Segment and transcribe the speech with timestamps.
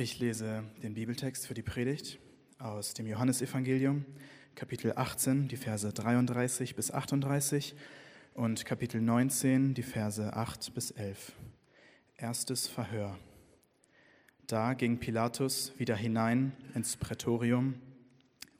[0.00, 2.20] Ich lese den Bibeltext für die Predigt
[2.60, 4.04] aus dem Johannesevangelium,
[4.54, 7.74] Kapitel 18, die Verse 33 bis 38
[8.34, 11.32] und Kapitel 19, die Verse 8 bis 11.
[12.16, 13.18] Erstes Verhör.
[14.46, 17.74] Da ging Pilatus wieder hinein ins Prätorium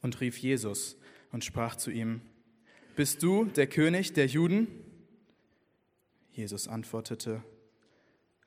[0.02, 0.96] und rief Jesus
[1.30, 2.20] und sprach zu ihm,
[2.96, 4.66] Bist du der König der Juden?
[6.32, 7.44] Jesus antwortete,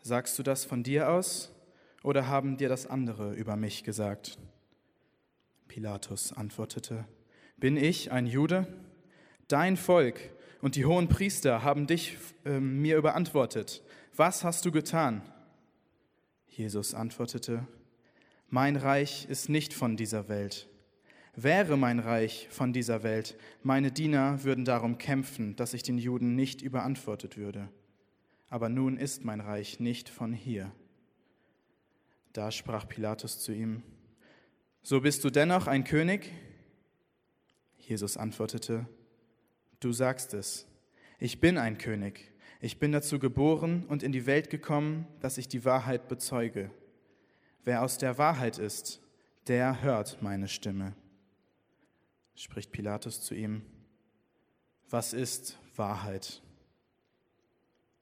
[0.02, 1.54] Sagst du das von dir aus?
[2.04, 4.38] Oder haben dir das andere über mich gesagt?
[5.68, 7.06] Pilatus antwortete,
[7.58, 8.68] bin ich ein Jude?
[9.48, 10.20] Dein Volk
[10.62, 13.84] und die hohen Priester haben dich äh, mir überantwortet.
[14.16, 15.22] Was hast du getan?
[16.48, 17.66] Jesus antwortete,
[18.50, 20.68] mein Reich ist nicht von dieser Welt.
[21.36, 26.36] Wäre mein Reich von dieser Welt, meine Diener würden darum kämpfen, dass ich den Juden
[26.36, 27.70] nicht überantwortet würde.
[28.50, 30.74] Aber nun ist mein Reich nicht von hier.
[32.34, 33.84] Da sprach Pilatus zu ihm,
[34.82, 36.32] So bist du dennoch ein König?
[37.78, 38.88] Jesus antwortete,
[39.80, 40.68] Du sagst es,
[41.20, 42.32] ich bin ein König.
[42.62, 46.70] Ich bin dazu geboren und in die Welt gekommen, dass ich die Wahrheit bezeuge.
[47.64, 49.02] Wer aus der Wahrheit ist,
[49.48, 50.96] der hört meine Stimme.
[52.36, 53.64] Spricht Pilatus zu ihm,
[54.90, 56.42] Was ist Wahrheit?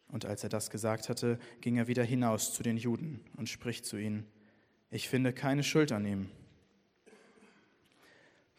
[0.10, 3.86] Und als er das gesagt hatte, ging er wieder hinaus zu den Juden und spricht
[3.86, 4.26] zu ihnen,
[4.92, 6.32] ich finde keine Schuld an ihm.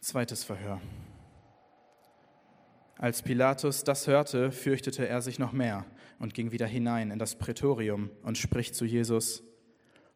[0.01, 0.81] Zweites Verhör.
[2.97, 5.87] Als Pilatus das hörte, fürchtete er sich noch mehr
[6.19, 9.43] und ging wieder hinein in das Prätorium und spricht zu Jesus,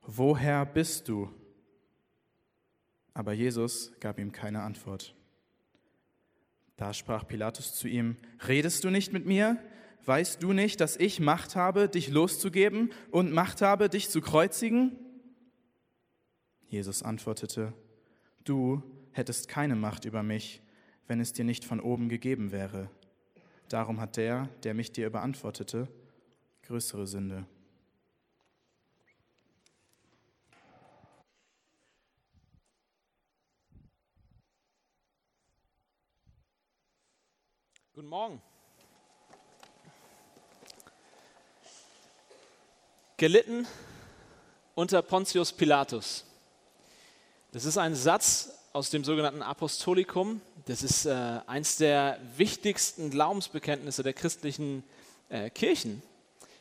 [0.03, 1.31] Woher bist du?
[3.15, 5.15] Aber Jesus gab ihm keine Antwort.
[6.77, 9.59] Da sprach Pilatus zu ihm, Redest du nicht mit mir?
[10.07, 14.99] Weißt du nicht, dass ich Macht habe, dich loszugeben und Macht habe, dich zu kreuzigen?
[16.67, 17.73] Jesus antwortete,
[18.45, 20.61] Du hättest keine Macht über mich,
[21.07, 22.91] wenn es dir nicht von oben gegeben wäre.
[23.71, 25.89] Darum hat der, der mich dir überantwortete,
[26.63, 27.47] größere Sünde.
[37.95, 38.43] Guten Morgen.
[43.17, 43.67] Gelitten
[44.75, 46.25] unter Pontius Pilatus.
[47.53, 50.41] Das ist ein Satz aus dem sogenannten Apostolikum.
[50.67, 54.83] Das ist äh, eins der wichtigsten Glaubensbekenntnisse der christlichen
[55.29, 56.03] äh, Kirchen.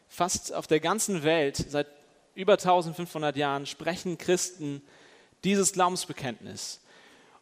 [0.07, 1.87] Fast auf der ganzen Welt, seit
[2.35, 4.83] über 1500 Jahren, sprechen Christen
[5.43, 6.81] dieses Glaubensbekenntnis.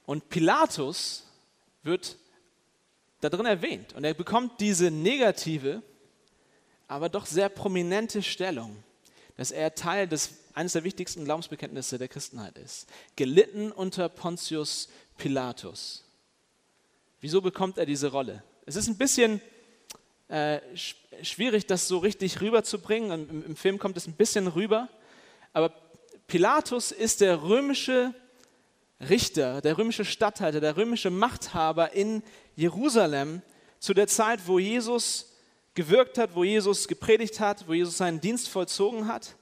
[0.06, 1.26] Und Pilatus
[1.84, 2.18] wird
[3.20, 3.94] da drin erwähnt.
[3.94, 5.84] Und er bekommt diese negative,
[6.88, 8.82] aber doch sehr prominente Stellung
[9.42, 12.88] dass er Teil des eines der wichtigsten Glaubensbekenntnisse der Christenheit ist.
[13.16, 14.88] Gelitten unter Pontius
[15.18, 16.04] Pilatus.
[17.22, 18.44] Wieso bekommt er diese Rolle?
[18.68, 19.42] Es ist ein bisschen
[20.28, 20.60] äh,
[21.24, 23.30] schwierig, das so richtig rüberzubringen.
[23.30, 24.90] Im, Im Film kommt es ein bisschen rüber.
[25.54, 25.74] Aber
[26.28, 28.14] Pilatus ist der römische
[29.00, 32.22] Richter, der römische Statthalter, der römische Machthaber in
[32.56, 33.42] Jerusalem
[33.80, 35.31] zu der Zeit, wo Jesus
[35.74, 39.36] gewirkt hat, wo Jesus gepredigt hat, wo Jesus seinen Dienst vollzogen hat.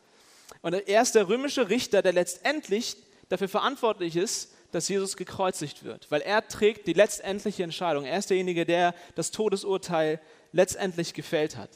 [0.61, 2.97] Und er ist der römische Richter, der letztendlich
[3.29, 8.05] dafür verantwortlich ist, dass Jesus gekreuzigt wird, weil er trägt die letztendliche Entscheidung.
[8.05, 10.19] Er ist derjenige, der das Todesurteil
[10.51, 11.71] letztendlich gefällt hat.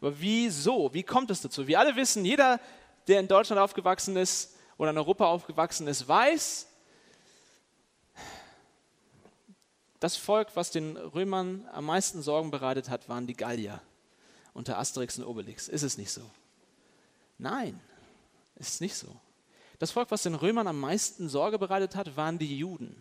[0.00, 0.92] Aber wieso?
[0.94, 1.66] Wie kommt es dazu?
[1.66, 2.60] Wir alle wissen, jeder,
[3.08, 6.68] der in Deutschland aufgewachsen ist oder in Europa aufgewachsen ist, weiß,
[10.02, 13.80] Das Volk, was den Römern am meisten Sorgen bereitet hat, waren die Gallier
[14.52, 15.68] unter Asterix und Obelix.
[15.68, 16.28] Ist es nicht so?
[17.38, 17.80] Nein,
[18.56, 19.06] ist nicht so.
[19.78, 23.00] Das Volk, was den Römern am meisten Sorge bereitet hat, waren die Juden.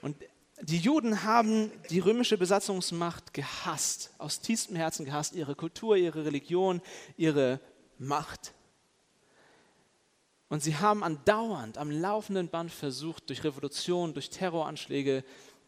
[0.00, 0.16] Und
[0.62, 6.80] die Juden haben die römische Besatzungsmacht gehasst, aus tiefstem Herzen gehasst, ihre Kultur, ihre Religion,
[7.18, 7.60] ihre
[7.98, 8.54] Macht.
[10.48, 15.22] Und sie haben andauernd am laufenden Band versucht, durch Revolution, durch Terroranschläge,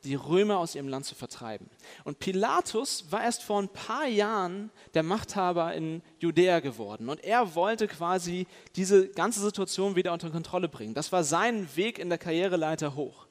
[0.05, 1.69] die Römer aus ihrem Land zu vertreiben.
[2.05, 7.09] Und Pilatus war erst vor ein paar Jahren der Machthaber in Judäa geworden.
[7.09, 10.95] Und er wollte quasi diese ganze Situation wieder unter Kontrolle bringen.
[10.95, 13.27] Das war sein Weg in der Karriereleiter hoch.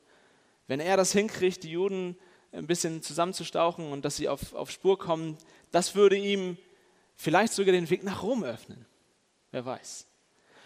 [0.67, 2.15] Wenn er das hinkriegt, die Juden
[2.51, 5.37] ein bisschen zusammenzustauchen und dass sie auf, auf Spur kommen,
[5.71, 6.57] das würde ihm
[7.15, 8.85] vielleicht sogar den Weg nach Rom öffnen.
[9.51, 10.05] Wer weiß.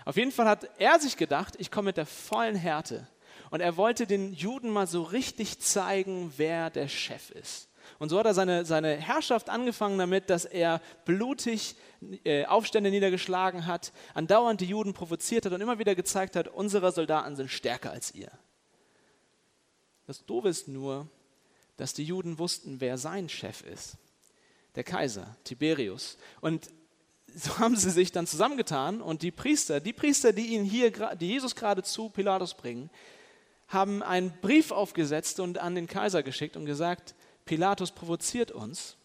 [0.05, 3.07] Auf jeden Fall hat er sich gedacht, ich komme mit der vollen Härte
[3.53, 7.69] und er wollte den Juden mal so richtig zeigen, wer der Chef ist.
[7.99, 11.75] Und so hat er seine, seine Herrschaft angefangen damit, dass er blutig
[12.23, 16.91] äh, Aufstände niedergeschlagen hat, andauernd die Juden provoziert hat und immer wieder gezeigt hat, unsere
[16.91, 18.31] Soldaten sind stärker als ihr.
[20.07, 21.07] Das Doofe ist nur,
[21.77, 23.97] dass die Juden wussten, wer sein Chef ist.
[24.73, 26.17] Der Kaiser, Tiberius.
[26.41, 26.71] Und
[27.35, 31.27] so haben sie sich dann zusammengetan und die Priester, die Priester, die ihn hier, die
[31.27, 32.89] Jesus gerade zu Pilatus bringen,
[33.73, 37.15] haben einen Brief aufgesetzt und an den Kaiser geschickt und gesagt,
[37.45, 38.97] Pilatus provoziert uns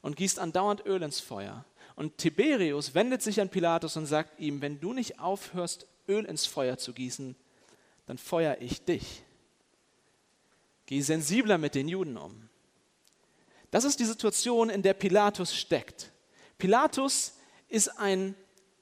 [0.00, 1.64] und gießt andauernd Öl ins Feuer.
[1.94, 6.46] Und Tiberius wendet sich an Pilatus und sagt ihm, wenn du nicht aufhörst, Öl ins
[6.46, 7.36] Feuer zu gießen,
[8.06, 9.22] dann feuer ich dich.
[10.86, 12.48] Geh sensibler mit den Juden um.
[13.70, 16.12] Das ist die Situation, in der Pilatus steckt.
[16.58, 17.34] Pilatus
[17.68, 18.34] ist ein,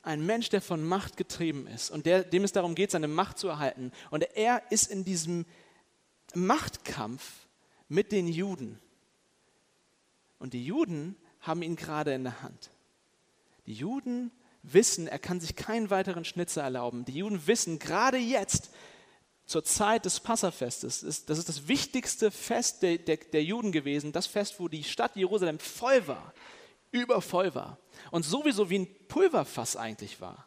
[0.03, 3.39] ein Mensch, der von Macht getrieben ist und der, dem es darum geht, seine Macht
[3.39, 3.93] zu erhalten.
[4.11, 5.47] Und er ist in diesem
[6.35, 7.47] Machtkampf
[7.89, 8.79] mit den Juden.
[10.39, 12.71] Und die Juden haben ihn gerade in der Hand.
[13.67, 14.31] Die Juden
[14.63, 17.05] wissen, er kann sich keinen weiteren Schnitzer erlauben.
[17.05, 18.71] Die Juden wissen, gerade jetzt,
[19.45, 24.27] zur Zeit des Passafestes, das ist das wichtigste Fest der, der, der Juden gewesen, das
[24.27, 26.33] Fest, wo die Stadt Jerusalem voll war,
[26.93, 27.79] übervoll war
[28.11, 30.47] und sowieso wie ein Pulverfass eigentlich war.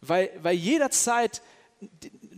[0.00, 1.42] Weil, weil jederzeit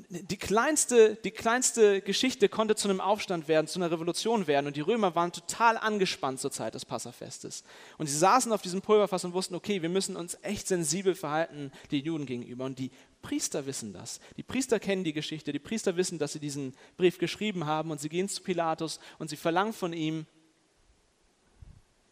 [0.09, 4.67] die kleinste, die kleinste Geschichte konnte zu einem Aufstand werden, zu einer Revolution werden.
[4.67, 7.65] Und die Römer waren total angespannt zur Zeit des Passafestes.
[7.99, 11.73] Und sie saßen auf diesem Pulverfass und wussten, okay, wir müssen uns echt sensibel verhalten
[11.91, 12.65] den Juden gegenüber.
[12.65, 12.91] Und die
[13.23, 14.21] Priester wissen das.
[14.37, 15.53] Die Priester kennen die Geschichte.
[15.53, 17.91] Die Priester wissen, dass sie diesen Brief geschrieben haben.
[17.91, 20.27] Und sie gehen zu Pilatus und sie verlangen von ihm,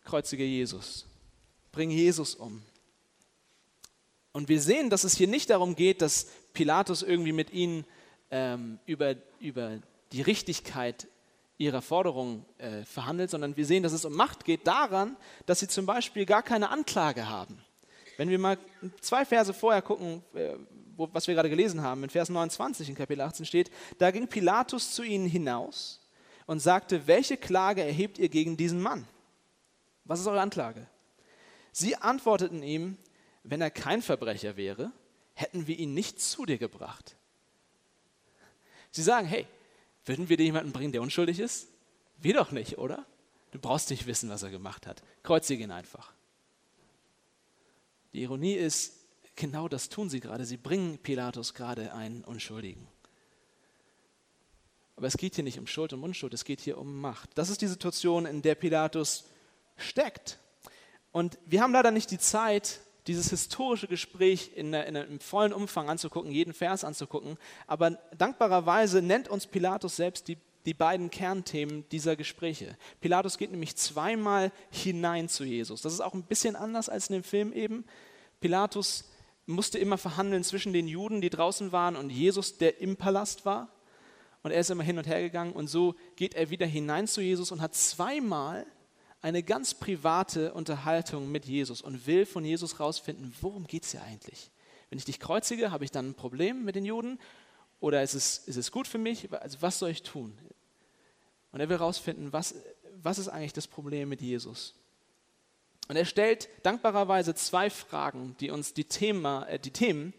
[0.05, 1.06] kreuzige Jesus.
[1.73, 2.63] Bring Jesus um.
[4.33, 7.85] Und wir sehen, dass es hier nicht darum geht, dass Pilatus irgendwie mit ihnen
[8.31, 9.79] ähm, über, über
[10.13, 11.09] die Richtigkeit
[11.59, 15.17] ihrer Forderung äh, verhandelt, sondern wir sehen, dass es um Macht geht daran,
[15.47, 17.63] dass sie zum Beispiel gar keine Anklage haben.
[18.17, 18.59] Wenn wir mal
[19.01, 20.55] zwei Verse vorher gucken, äh,
[20.97, 24.29] wo, was wir gerade gelesen haben, in Vers 29 in Kapitel 18 steht, da ging
[24.29, 26.01] Pilatus zu ihnen hinaus
[26.47, 29.07] und sagte, welche Klage erhebt ihr gegen diesen Mann?
[30.05, 30.87] Was ist eure Anklage?
[31.73, 32.99] Sie antworteten ihm,
[33.43, 34.93] wenn er kein Verbrecher wäre,
[35.35, 37.17] hätten wir ihn nicht zu dir gebracht.
[38.91, 39.47] Sie sagen, hey,
[40.05, 41.69] würden wir dir jemanden bringen, der unschuldig ist?
[42.19, 43.07] Wir doch nicht, oder?
[43.51, 45.03] Du brauchst nicht wissen, was er gemacht hat.
[45.23, 46.13] Kreuzige ihn einfach.
[48.13, 48.95] Die Ironie ist,
[49.35, 50.45] genau das tun sie gerade.
[50.45, 52.87] Sie bringen Pilatus gerade einen Unschuldigen.
[54.97, 57.31] Aber es geht hier nicht um Schuld und Unschuld, es geht hier um Macht.
[57.35, 59.25] Das ist die Situation, in der Pilatus
[59.77, 60.39] steckt.
[61.12, 65.88] Und wir haben leider nicht die Zeit, dieses historische Gespräch in, in, im vollen Umfang
[65.88, 67.37] anzugucken, jeden Vers anzugucken.
[67.67, 72.76] Aber dankbarerweise nennt uns Pilatus selbst die, die beiden Kernthemen dieser Gespräche.
[73.00, 75.82] Pilatus geht nämlich zweimal hinein zu Jesus.
[75.82, 77.85] Das ist auch ein bisschen anders als in dem Film eben.
[78.41, 79.11] Pilatus
[79.47, 83.69] musste immer verhandeln zwischen den Juden, die draußen waren, und Jesus, der im Palast war.
[84.44, 85.53] Und er ist immer hin und her gegangen.
[85.53, 88.67] Und so geht er wieder hinein zu Jesus und hat zweimal
[89.23, 94.03] eine ganz private Unterhaltung mit Jesus und will von Jesus rausfinden, worum geht es hier
[94.03, 94.51] eigentlich?
[94.91, 97.19] Wenn ich dich kreuzige, habe ich dann ein Problem mit den Juden
[97.81, 99.33] oder ist es, ist es gut für mich?
[99.33, 100.37] Also was soll ich tun?
[101.53, 102.57] Und er will rausfinden, was,
[103.01, 104.75] was ist eigentlich das Problem mit Jesus?
[105.89, 110.15] Und er stellt dankbarerweise zwei Fragen, die uns die, Thema, äh, die Themen,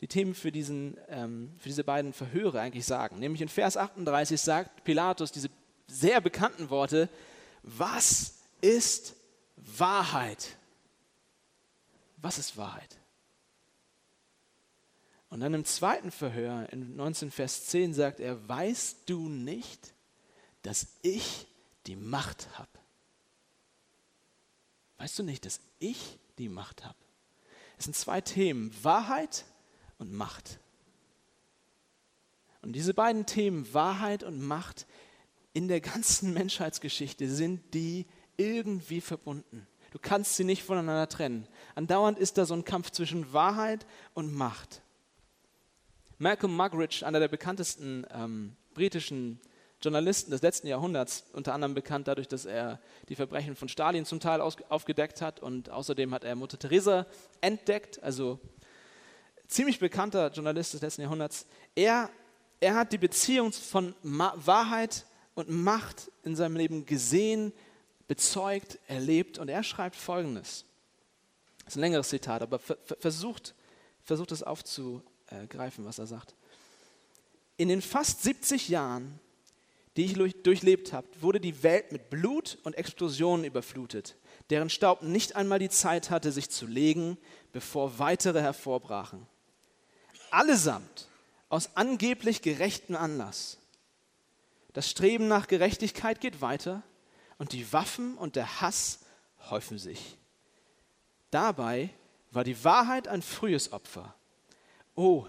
[0.00, 3.18] die Themen für, diesen, ähm, für diese beiden Verhöre eigentlich sagen.
[3.18, 5.48] Nämlich in Vers 38 sagt Pilatus diese
[5.86, 7.08] sehr bekannten Worte,
[7.66, 9.16] was ist
[9.56, 10.56] Wahrheit?
[12.18, 12.96] Was ist Wahrheit?
[15.28, 19.92] Und dann im zweiten Verhör, in 19 Vers 10, sagt er, weißt du nicht,
[20.62, 21.48] dass ich
[21.86, 22.70] die Macht habe?
[24.98, 26.96] Weißt du nicht, dass ich die Macht habe?
[27.76, 29.44] Es sind zwei Themen, Wahrheit
[29.98, 30.60] und Macht.
[32.62, 34.86] Und diese beiden Themen, Wahrheit und Macht,
[35.56, 38.04] in der ganzen Menschheitsgeschichte sind die
[38.36, 39.66] irgendwie verbunden.
[39.90, 41.48] Du kannst sie nicht voneinander trennen.
[41.74, 44.82] Andauernd ist da so ein Kampf zwischen Wahrheit und Macht.
[46.18, 49.40] Malcolm Muggeridge, einer der bekanntesten ähm, britischen
[49.80, 54.20] Journalisten des letzten Jahrhunderts, unter anderem bekannt dadurch, dass er die Verbrechen von Stalin zum
[54.20, 57.06] Teil aufgedeckt hat und außerdem hat er Mutter Teresa
[57.40, 58.40] entdeckt, also
[59.46, 61.46] ziemlich bekannter Journalist des letzten Jahrhunderts.
[61.74, 62.10] Er,
[62.60, 67.52] er hat die Beziehung von Ma Wahrheit und Macht in seinem Leben gesehen,
[68.08, 69.38] bezeugt, erlebt.
[69.38, 70.64] Und er schreibt Folgendes.
[71.64, 73.54] Das ist ein längeres Zitat, aber versucht,
[74.02, 76.34] versucht es aufzugreifen, was er sagt.
[77.56, 79.20] In den fast 70 Jahren,
[79.96, 84.16] die ich durchlebt habe, wurde die Welt mit Blut und Explosionen überflutet,
[84.50, 87.18] deren Staub nicht einmal die Zeit hatte, sich zu legen,
[87.52, 89.26] bevor weitere hervorbrachen.
[90.30, 91.08] Allesamt
[91.48, 93.58] aus angeblich gerechtem Anlass.
[94.76, 96.82] Das Streben nach Gerechtigkeit geht weiter
[97.38, 98.98] und die Waffen und der Hass
[99.48, 100.18] häufen sich.
[101.30, 101.88] Dabei
[102.30, 104.14] war die Wahrheit ein frühes Opfer.
[104.94, 105.24] Oh,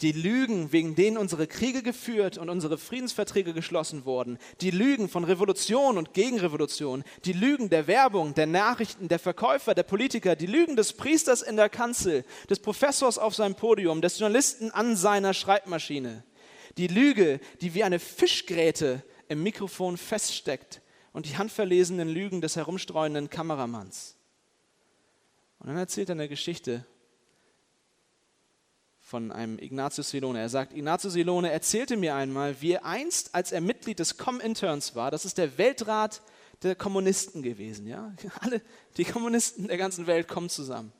[0.00, 5.22] die Lügen, wegen denen unsere Kriege geführt und unsere Friedensverträge geschlossen wurden, die Lügen von
[5.22, 10.74] Revolution und Gegenrevolution, die Lügen der Werbung, der Nachrichten, der Verkäufer, der Politiker, die Lügen
[10.74, 16.24] des Priesters in der Kanzel, des Professors auf seinem Podium, des Journalisten an seiner Schreibmaschine,
[16.78, 20.80] die Lüge, die wie eine Fischgräte im Mikrofon feststeckt
[21.12, 24.16] und die handverlesenen Lügen des herumstreuenden Kameramanns.
[25.58, 26.86] Und dann erzählt er eine Geschichte
[29.00, 30.40] von einem Ignatius Silone.
[30.40, 34.94] Er sagt, Ignatius Silone erzählte mir einmal, wie er einst, als er Mitglied des Cominterns
[34.94, 36.22] war, das ist der Weltrat
[36.62, 38.14] der Kommunisten gewesen, ja?
[38.40, 38.60] Alle
[38.96, 40.92] die Kommunisten der ganzen Welt kommen zusammen.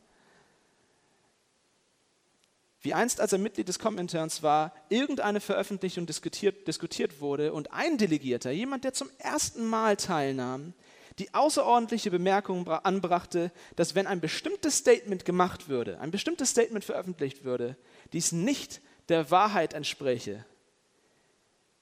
[2.80, 7.98] Wie einst, als er Mitglied des Cominterns war, irgendeine Veröffentlichung diskutiert, diskutiert wurde und ein
[7.98, 10.74] Delegierter, jemand, der zum ersten Mal teilnahm,
[11.18, 17.42] die außerordentliche Bemerkung anbrachte, dass wenn ein bestimmtes Statement gemacht würde, ein bestimmtes Statement veröffentlicht
[17.42, 17.76] würde,
[18.12, 20.44] dies nicht der Wahrheit entspräche.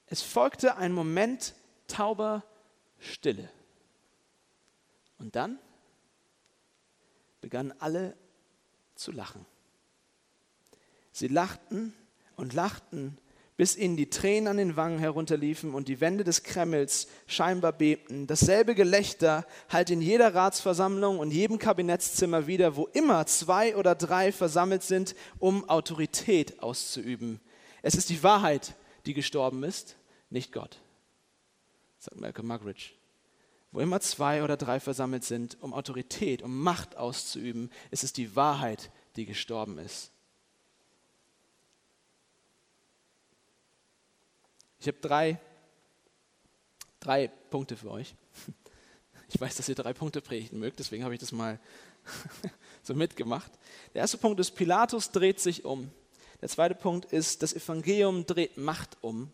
[0.07, 1.53] Es folgte ein Moment
[1.87, 2.43] tauber
[2.97, 3.49] Stille.
[5.19, 5.59] Und dann
[7.41, 8.15] begannen alle
[8.95, 9.45] zu lachen.
[11.17, 11.93] Sie lachten
[12.35, 13.17] und lachten
[13.57, 18.27] bis ihnen die Tränen an den Wangen herunterliefen und die Wände des Kremls scheinbar bebten.
[18.27, 24.31] Dasselbe Gelächter halt in jeder Ratsversammlung und jedem Kabinettszimmer wieder, wo immer zwei oder drei
[24.31, 27.41] versammelt sind, um Autorität auszuüben.
[27.81, 28.75] Es ist die Wahrheit,
[29.07, 29.97] die gestorben ist,
[30.29, 30.79] nicht Gott,
[31.97, 32.91] sagt Malcolm Muggeridge.
[33.71, 38.35] Wo immer zwei oder drei versammelt sind, um Autorität, um Macht auszuüben, ist es die
[38.35, 40.11] Wahrheit, die gestorben ist.
[44.79, 45.39] Ich habe drei,
[46.99, 48.15] drei Punkte für euch.
[49.29, 51.59] Ich weiß, dass ihr drei Punkte predigten mögt, deswegen habe ich das mal
[52.81, 53.51] so mitgemacht.
[53.93, 55.91] Der erste Punkt ist, Pilatus dreht sich um.
[56.39, 59.29] Der zweite Punkt ist, das Evangelium dreht Macht um.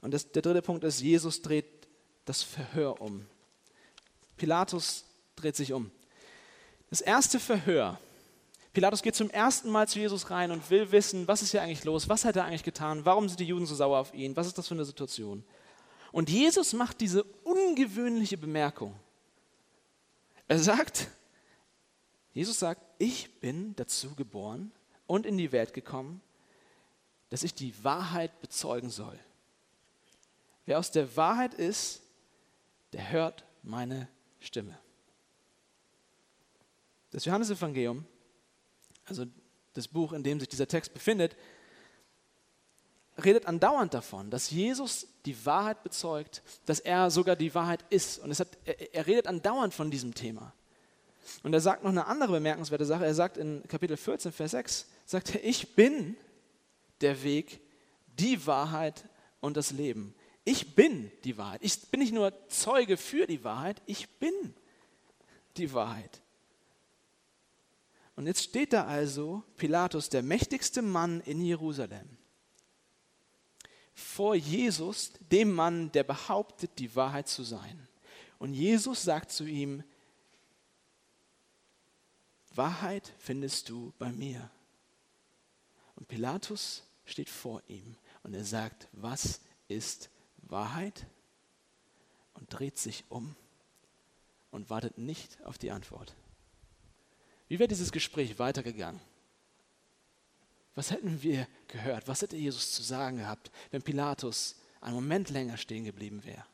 [0.00, 1.66] Und das, der dritte Punkt ist, Jesus dreht
[2.24, 3.26] das Verhör um.
[4.36, 5.04] Pilatus
[5.34, 5.90] dreht sich um.
[6.90, 7.98] Das erste Verhör
[8.76, 11.84] Pilatus geht zum ersten Mal zu Jesus rein und will wissen, was ist hier eigentlich
[11.84, 14.48] los, was hat er eigentlich getan, warum sind die Juden so sauer auf ihn, was
[14.48, 15.42] ist das für eine Situation.
[16.12, 18.94] Und Jesus macht diese ungewöhnliche Bemerkung.
[20.46, 21.08] Er sagt,
[22.34, 24.70] Jesus sagt, ich bin dazu geboren
[25.06, 26.20] und in die Welt gekommen,
[27.30, 29.18] dass ich die Wahrheit bezeugen soll.
[30.66, 32.02] Wer aus der Wahrheit ist,
[32.92, 34.06] der hört meine
[34.38, 34.78] Stimme.
[37.10, 38.04] Das Johannesevangelium
[39.06, 39.24] also
[39.74, 41.36] das Buch, in dem sich dieser Text befindet,
[43.24, 48.18] redet andauernd davon, dass Jesus die Wahrheit bezeugt, dass er sogar die Wahrheit ist.
[48.18, 50.52] Und hat, er, er, redet andauernd von diesem Thema.
[51.42, 53.04] Und er sagt noch eine andere bemerkenswerte Sache.
[53.04, 56.16] Er sagt in Kapitel 14, Vers 6, sagt er, ich bin
[57.00, 57.60] der Weg,
[58.18, 59.04] die Wahrheit
[59.40, 60.14] und das Leben.
[60.44, 61.60] Ich bin die Wahrheit.
[61.62, 64.32] Ich bin nicht nur Zeuge für die Wahrheit, ich bin
[65.56, 66.20] die Wahrheit.
[68.16, 72.16] Und jetzt steht da also Pilatus, der mächtigste Mann in Jerusalem,
[73.94, 77.88] vor Jesus, dem Mann, der behauptet, die Wahrheit zu sein.
[78.38, 79.82] Und Jesus sagt zu ihm,
[82.54, 84.50] Wahrheit findest du bei mir.
[85.94, 91.06] Und Pilatus steht vor ihm und er sagt, was ist Wahrheit?
[92.34, 93.34] Und dreht sich um
[94.50, 96.14] und wartet nicht auf die Antwort.
[97.48, 99.00] Wie wäre dieses Gespräch weitergegangen?
[100.74, 102.06] Was hätten wir gehört?
[102.06, 106.44] Was hätte Jesus zu sagen gehabt, wenn Pilatus einen Moment länger stehen geblieben wäre?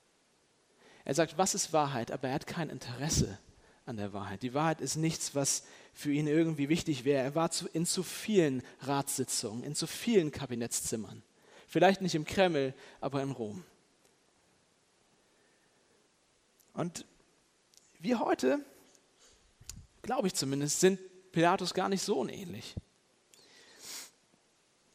[1.05, 2.13] Er sagt, was ist Wahrheit?
[2.13, 3.39] Aber er hat kein Interesse
[3.85, 4.43] an der Wahrheit.
[4.43, 7.25] Die Wahrheit ist nichts, was für ihn irgendwie wichtig wäre.
[7.25, 11.23] Er war in zu vielen Ratssitzungen, in zu vielen Kabinettszimmern.
[11.67, 13.65] Vielleicht nicht im Kreml, aber in Rom.
[16.75, 17.05] Und
[17.99, 18.65] wir heute
[20.03, 21.01] glaube ich zumindest, sind
[21.33, 22.75] Pilatus gar nicht so unähnlich.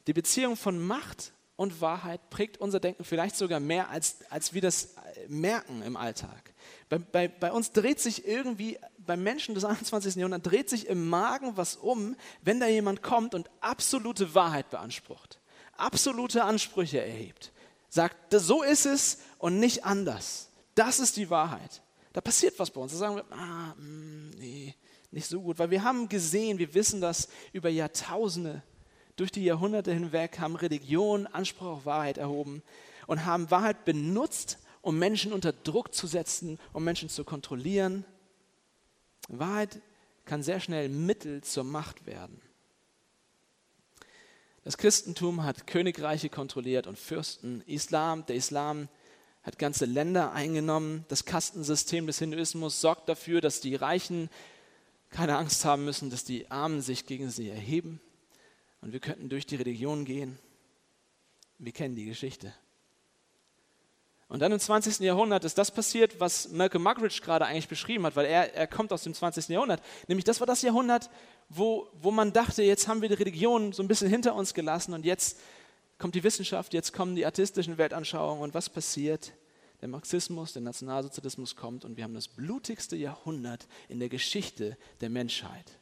[0.06, 4.62] Die Beziehung von Macht und Wahrheit prägt unser Denken vielleicht sogar mehr, als, als wir
[4.62, 4.96] das
[5.28, 6.54] merken im Alltag.
[6.88, 10.16] Bei, bei, bei uns dreht sich irgendwie, beim Menschen des 21.
[10.16, 15.40] Jahrhunderts, dreht sich im Magen was um, wenn da jemand kommt und absolute Wahrheit beansprucht,
[15.76, 17.52] absolute Ansprüche erhebt,
[17.90, 20.50] sagt, so ist es und nicht anders.
[20.76, 21.82] Das ist die Wahrheit.
[22.14, 22.92] Da passiert was bei uns.
[22.92, 24.76] Da sagen wir, ah, mm, nee,
[25.18, 28.62] nicht so gut, weil wir haben gesehen, wir wissen das über Jahrtausende,
[29.16, 32.62] durch die Jahrhunderte hinweg haben Religionen Anspruch auf Wahrheit erhoben
[33.08, 38.06] und haben Wahrheit benutzt, um Menschen unter Druck zu setzen, um Menschen zu kontrollieren.
[39.28, 39.82] Wahrheit
[40.26, 42.40] kann sehr schnell Mittel zur Macht werden.
[44.64, 47.64] Das Christentum hat Königreiche kontrolliert und Fürsten.
[47.66, 48.88] Islam, der Islam
[49.42, 51.06] hat ganze Länder eingenommen.
[51.08, 54.30] Das Kastensystem des Hinduismus sorgt dafür, dass die Reichen
[55.10, 58.00] keine Angst haben müssen, dass die Armen sich gegen sie erheben.
[58.82, 60.38] Und wir könnten durch die Religion gehen.
[61.58, 62.54] Wir kennen die Geschichte.
[64.30, 65.00] Und dann im 20.
[65.00, 68.92] Jahrhundert ist das passiert, was Malcolm Muggeridge gerade eigentlich beschrieben hat, weil er, er kommt
[68.92, 69.48] aus dem 20.
[69.48, 69.82] Jahrhundert.
[70.08, 71.10] Nämlich das war das Jahrhundert,
[71.48, 74.94] wo, wo man dachte, jetzt haben wir die Religion so ein bisschen hinter uns gelassen
[74.94, 75.40] und jetzt
[75.98, 79.32] kommt die Wissenschaft, jetzt kommen die atheistischen Weltanschauungen und was passiert?
[79.82, 85.10] Der Marxismus, der Nationalsozialismus kommt und wir haben das blutigste Jahrhundert in der Geschichte der
[85.10, 85.80] Menschheit.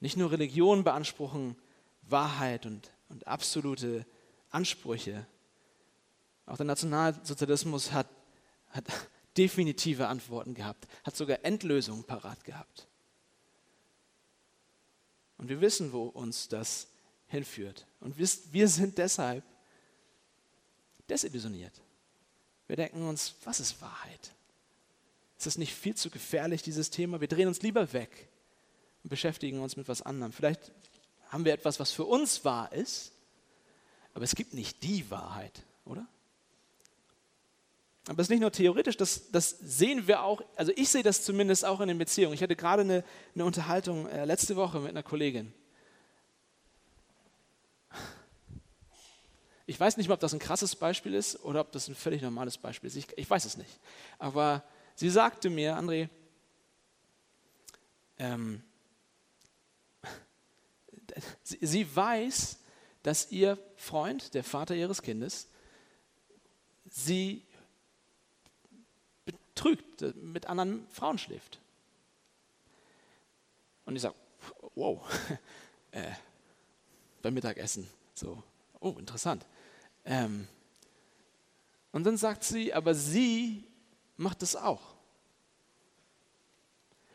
[0.00, 1.56] Nicht nur Religionen beanspruchen
[2.02, 4.06] Wahrheit und, und absolute
[4.50, 5.26] Ansprüche,
[6.46, 8.08] auch der Nationalsozialismus hat,
[8.70, 8.84] hat
[9.36, 12.88] definitive Antworten gehabt, hat sogar Endlösungen parat gehabt.
[15.38, 16.88] Und wir wissen, wo uns das
[17.26, 17.86] hinführt.
[18.00, 19.44] Und wir sind deshalb
[21.08, 21.80] desillusioniert.
[22.66, 24.32] Wir denken uns, was ist Wahrheit?
[25.36, 27.20] Ist das nicht viel zu gefährlich, dieses Thema?
[27.20, 28.28] Wir drehen uns lieber weg
[29.02, 30.32] und beschäftigen uns mit was anderem.
[30.32, 30.72] Vielleicht
[31.28, 33.12] haben wir etwas, was für uns wahr ist,
[34.14, 36.06] aber es gibt nicht die Wahrheit, oder?
[38.08, 41.24] Aber es ist nicht nur theoretisch, das, das sehen wir auch, also ich sehe das
[41.24, 42.34] zumindest auch in den Beziehungen.
[42.34, 43.04] Ich hatte gerade eine,
[43.34, 45.52] eine Unterhaltung äh, letzte Woche mit einer Kollegin.
[49.72, 52.20] Ich weiß nicht mal, ob das ein krasses Beispiel ist oder ob das ein völlig
[52.20, 52.96] normales Beispiel ist.
[52.96, 53.80] Ich, ich weiß es nicht.
[54.18, 54.62] Aber
[54.96, 56.10] sie sagte mir, André,
[58.18, 58.62] ähm,
[61.42, 62.58] sie, sie weiß,
[63.02, 65.48] dass ihr Freund, der Vater ihres Kindes,
[66.90, 67.42] sie
[69.24, 71.60] betrügt, mit anderen Frauen schläft.
[73.86, 74.16] Und ich sage,
[74.74, 75.02] wow,
[75.92, 76.12] äh,
[77.22, 78.42] beim Mittagessen, so,
[78.80, 79.46] oh, interessant.
[80.04, 80.48] Ähm,
[81.92, 83.64] und dann sagt sie, aber sie
[84.16, 84.94] macht es auch.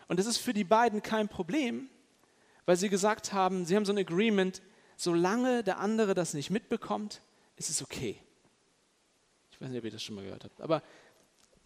[0.07, 1.89] Und das ist für die beiden kein Problem,
[2.65, 4.61] weil sie gesagt haben, sie haben so ein Agreement,
[4.95, 7.21] solange der andere das nicht mitbekommt,
[7.55, 8.21] ist es okay.
[9.51, 10.83] Ich weiß nicht, ob ihr das schon mal gehört habt, aber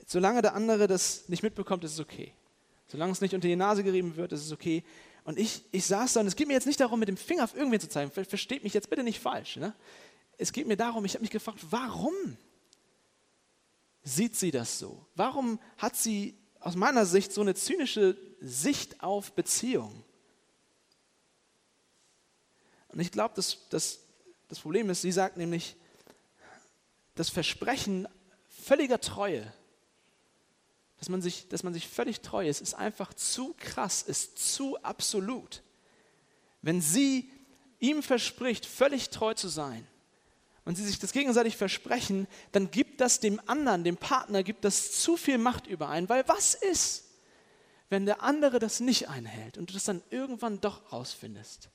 [0.06, 2.34] solange der andere das nicht mitbekommt, ist es okay.
[2.88, 4.84] Solange es nicht unter die Nase gerieben wird, ist es okay.
[5.24, 7.44] Und ich, ich saß da und es geht mir jetzt nicht darum, mit dem Finger
[7.44, 8.12] auf irgendwen zu zeigen.
[8.12, 9.58] Versteht mich jetzt bitte nicht falsch.
[9.58, 9.74] Ne?
[10.41, 12.13] Es geht mir darum, ich habe mich gefragt, warum
[14.04, 15.06] sieht sie das so?
[15.15, 20.04] Warum hat sie aus meiner Sicht so eine zynische Sicht auf Beziehung?
[22.89, 23.99] Und ich glaube, dass, dass
[24.47, 25.75] das Problem ist, sie sagt nämlich,
[27.15, 28.08] das Versprechen
[28.47, 29.51] völliger Treue
[31.01, 34.77] dass man sich, dass man sich völlig treu ist, ist einfach zu krass, ist zu
[34.84, 35.63] absolut.
[36.62, 37.27] Wenn sie
[37.80, 39.88] ihm verspricht, völlig treu zu sein,
[40.65, 44.91] und sie sich das gegenseitig versprechen, dann gibt das dem anderen, dem Partner, gibt das
[45.02, 47.06] zu viel Macht über einen, weil was ist,
[47.89, 51.69] wenn der andere das nicht einhält und du das dann irgendwann doch rausfindest?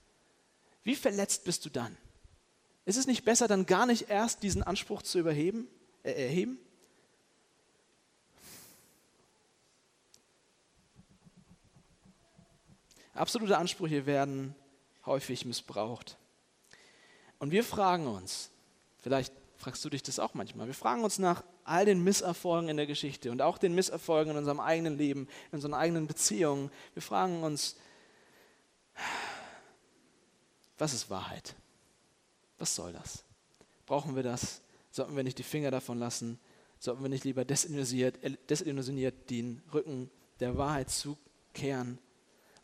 [0.84, 1.96] Wie verletzt bist du dann?
[2.84, 5.66] Ist es nicht besser, dann gar nicht erst diesen Anspruch zu überheben,
[6.04, 6.58] äh, erheben?
[13.12, 14.54] Absolute Ansprüche werden
[15.06, 16.16] häufig missbraucht.
[17.38, 18.50] Und wir fragen uns,
[19.06, 22.76] vielleicht fragst du dich das auch manchmal, wir fragen uns nach all den Misserfolgen in
[22.76, 26.72] der Geschichte und auch den Misserfolgen in unserem eigenen Leben, in unseren eigenen Beziehungen.
[26.92, 27.76] Wir fragen uns,
[30.76, 31.54] was ist Wahrheit?
[32.58, 33.22] Was soll das?
[33.86, 34.60] Brauchen wir das?
[34.90, 36.40] Sollten wir nicht die Finger davon lassen?
[36.80, 38.18] Sollten wir nicht lieber desillusioniert,
[38.50, 42.00] desillusioniert den Rücken der Wahrheit zukehren?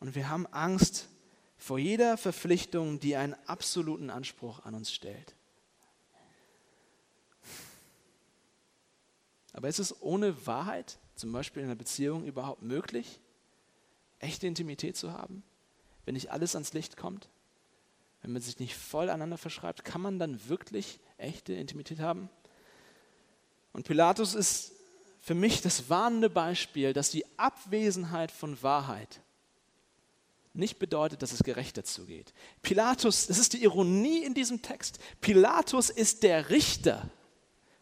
[0.00, 1.08] Und wir haben Angst
[1.56, 5.36] vor jeder Verpflichtung, die einen absoluten Anspruch an uns stellt.
[9.52, 13.20] Aber ist es ohne Wahrheit, zum Beispiel in einer Beziehung, überhaupt möglich,
[14.18, 15.42] echte Intimität zu haben?
[16.04, 17.28] Wenn nicht alles ans Licht kommt?
[18.22, 22.30] Wenn man sich nicht voll aneinander verschreibt, kann man dann wirklich echte Intimität haben?
[23.72, 24.72] Und Pilatus ist
[25.20, 29.20] für mich das warnende Beispiel, dass die Abwesenheit von Wahrheit
[30.54, 32.34] nicht bedeutet, dass es gerechter zugeht.
[32.60, 34.98] Pilatus, das ist die Ironie in diesem Text.
[35.20, 37.08] Pilatus ist der Richter.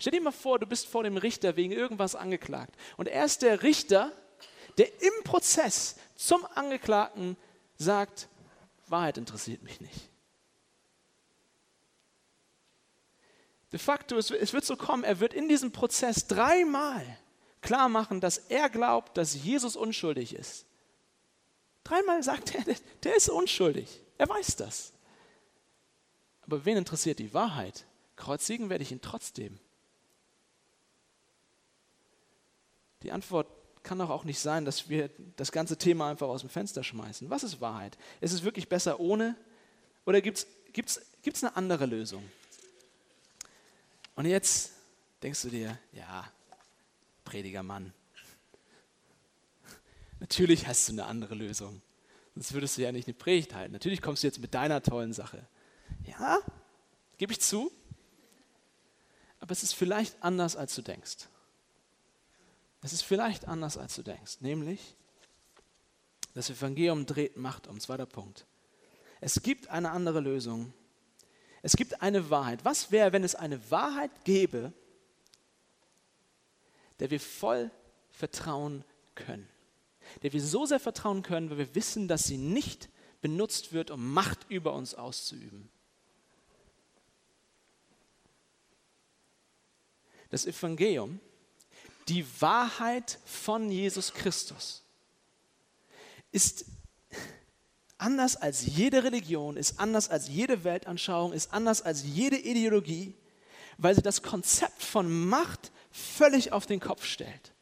[0.01, 2.75] Stell dir mal vor, du bist vor dem Richter wegen irgendwas angeklagt.
[2.97, 4.11] Und er ist der Richter,
[4.79, 7.37] der im Prozess zum Angeklagten
[7.77, 8.29] sagt,
[8.87, 10.09] Wahrheit interessiert mich nicht.
[13.73, 17.05] De facto, es wird so kommen, er wird in diesem Prozess dreimal
[17.61, 20.65] klar machen, dass er glaubt, dass Jesus unschuldig ist.
[21.85, 22.65] Dreimal sagt er,
[23.03, 24.01] der ist unschuldig.
[24.17, 24.95] Er weiß das.
[26.41, 27.85] Aber wen interessiert die Wahrheit?
[28.17, 29.61] Kreuzigen werde ich ihn trotzdem.
[33.03, 33.49] Die Antwort
[33.83, 37.31] kann doch auch nicht sein, dass wir das ganze Thema einfach aus dem Fenster schmeißen.
[37.31, 37.97] Was ist Wahrheit?
[38.21, 39.37] Ist es wirklich besser ohne?
[40.05, 42.23] Oder gibt es eine andere Lösung?
[44.17, 44.73] Und jetzt
[45.23, 46.31] denkst du dir, ja,
[47.25, 47.93] prediger Mann,
[50.21, 51.81] Natürlich hast du eine andere Lösung.
[52.35, 53.73] Sonst würdest du ja nicht eine Predigt halten.
[53.73, 55.47] Natürlich kommst du jetzt mit deiner tollen Sache.
[56.05, 56.39] Ja,
[57.19, 57.73] gebe ich zu.
[59.41, 61.29] Aber es ist vielleicht anders, als du denkst.
[62.83, 64.41] Es ist vielleicht anders, als du denkst.
[64.41, 64.97] Nämlich,
[66.35, 67.81] das Evangelium dreht Macht um.
[67.81, 68.47] Zweiter Punkt.
[69.21, 70.73] Es gibt eine andere Lösung.
[71.63, 72.65] Es gibt eine Wahrheit.
[72.65, 74.73] Was wäre, wenn es eine Wahrheit gäbe,
[76.99, 77.71] der wir voll
[78.11, 79.49] vertrauen können?
[80.23, 82.89] der wir so sehr vertrauen können, weil wir wissen, dass sie nicht
[83.21, 85.69] benutzt wird, um Macht über uns auszuüben.
[90.31, 91.21] Das Evangelium,
[92.11, 94.83] die Wahrheit von Jesus Christus,
[96.33, 96.65] ist
[97.99, 103.15] anders als jede Religion, ist anders als jede Weltanschauung, ist anders als jede Ideologie,
[103.79, 107.53] weil sie das Konzept von Macht völlig auf den Kopf stellt.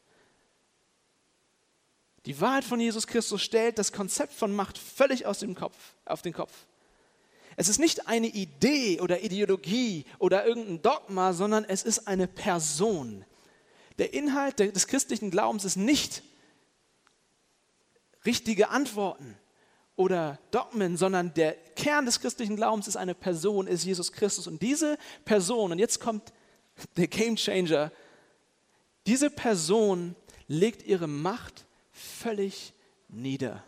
[2.25, 6.23] Die Wahrheit von Jesus Christus stellt das Konzept von Macht völlig aus dem Kopf, auf
[6.23, 6.51] den Kopf.
[7.55, 13.25] Es ist nicht eine Idee oder Ideologie oder irgendein Dogma, sondern es ist eine Person.
[13.99, 16.23] Der Inhalt des christlichen Glaubens ist nicht
[18.25, 19.37] richtige Antworten
[19.97, 24.47] oder Dogmen, sondern der Kern des christlichen Glaubens ist eine Person, ist Jesus Christus.
[24.47, 26.31] Und diese Person, und jetzt kommt
[26.95, 27.91] der Game Changer,
[29.05, 30.15] diese Person
[30.47, 32.73] legt ihre Macht völlig
[33.09, 33.63] nieder,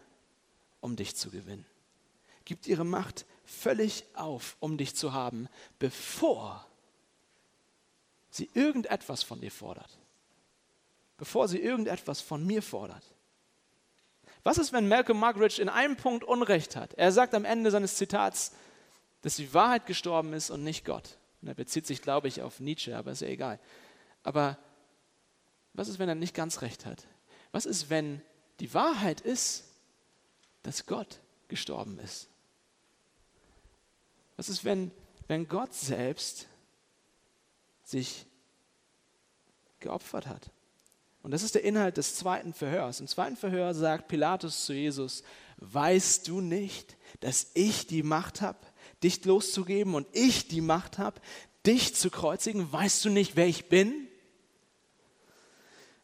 [0.79, 1.65] um dich zu gewinnen.
[2.45, 6.65] Gibt ihre Macht völlig auf, um dich zu haben, bevor
[8.29, 10.00] sie irgendetwas von dir fordert.
[11.21, 13.03] Bevor sie irgendetwas von mir fordert.
[14.41, 16.95] Was ist, wenn Malcolm Muggeridge in einem Punkt Unrecht hat?
[16.95, 18.53] Er sagt am Ende seines Zitats,
[19.21, 21.19] dass die Wahrheit gestorben ist und nicht Gott.
[21.43, 23.59] Und er bezieht sich, glaube ich, auf Nietzsche, aber ist ja egal.
[24.23, 24.57] Aber
[25.73, 27.05] was ist, wenn er nicht ganz recht hat?
[27.51, 28.23] Was ist, wenn
[28.59, 29.65] die Wahrheit ist,
[30.63, 32.29] dass Gott gestorben ist?
[34.37, 34.89] Was ist, wenn,
[35.27, 36.47] wenn Gott selbst
[37.83, 38.25] sich
[39.79, 40.49] geopfert hat?
[41.23, 42.99] Und das ist der Inhalt des zweiten Verhörs.
[42.99, 45.23] Im zweiten Verhör sagt Pilatus zu Jesus,
[45.57, 48.57] weißt du nicht, dass ich die Macht habe,
[49.03, 51.21] dich loszugeben und ich die Macht habe,
[51.65, 52.71] dich zu kreuzigen?
[52.71, 54.07] Weißt du nicht, wer ich bin?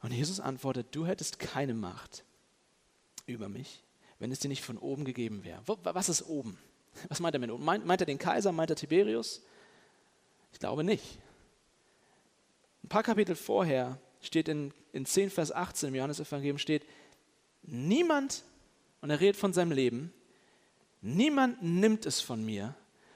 [0.02, 2.24] Und Jesus antwortet, du hättest keine Macht
[3.26, 3.84] über mich,
[4.20, 5.62] wenn es dir nicht von oben gegeben wäre.
[5.66, 6.60] Was ist oben?
[7.10, 7.66] Was meint er mit oben?
[7.66, 8.52] Meint, er den Kaiser?
[8.52, 9.42] Meint er Tiberius?
[10.54, 11.20] Ich glaube nicht.
[12.84, 16.84] Ein paar Kapitel vorher steht in, in 10, Vers 18 im Johannesevangelium steht,
[17.64, 18.44] niemand,
[19.02, 20.14] und er redet von seinem Leben,
[21.02, 22.76] niemand nimmt es von mir,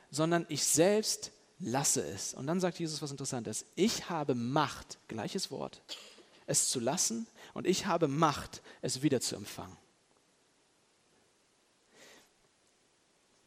[0.09, 2.33] sondern ich selbst lasse es.
[2.33, 3.65] Und dann sagt Jesus was Interessantes.
[3.75, 5.81] Ich habe Macht, gleiches Wort,
[6.47, 9.77] es zu lassen und ich habe Macht, es wieder zu empfangen.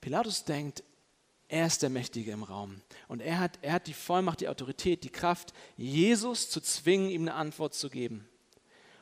[0.00, 0.84] Pilatus denkt,
[1.54, 2.80] er ist der Mächtige im Raum.
[3.08, 7.22] Und er hat, er hat die Vollmacht, die Autorität, die Kraft, Jesus zu zwingen, ihm
[7.22, 8.28] eine Antwort zu geben.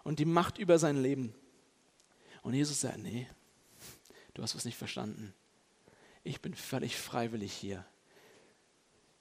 [0.05, 1.35] Und die Macht über sein Leben.
[2.43, 3.27] Und Jesus sagt, nee,
[4.35, 5.35] du hast was nicht verstanden.
[6.25, 7.85] Ich bin völlig freiwillig hier.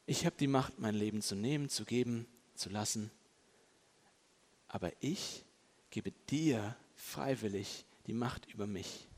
[0.06, 3.12] Ich habe die Macht, mein Leben zu nehmen, zu geben, zu lassen
[4.72, 5.44] aber ich
[5.90, 9.10] gebe dir freiwillig die Macht über mich.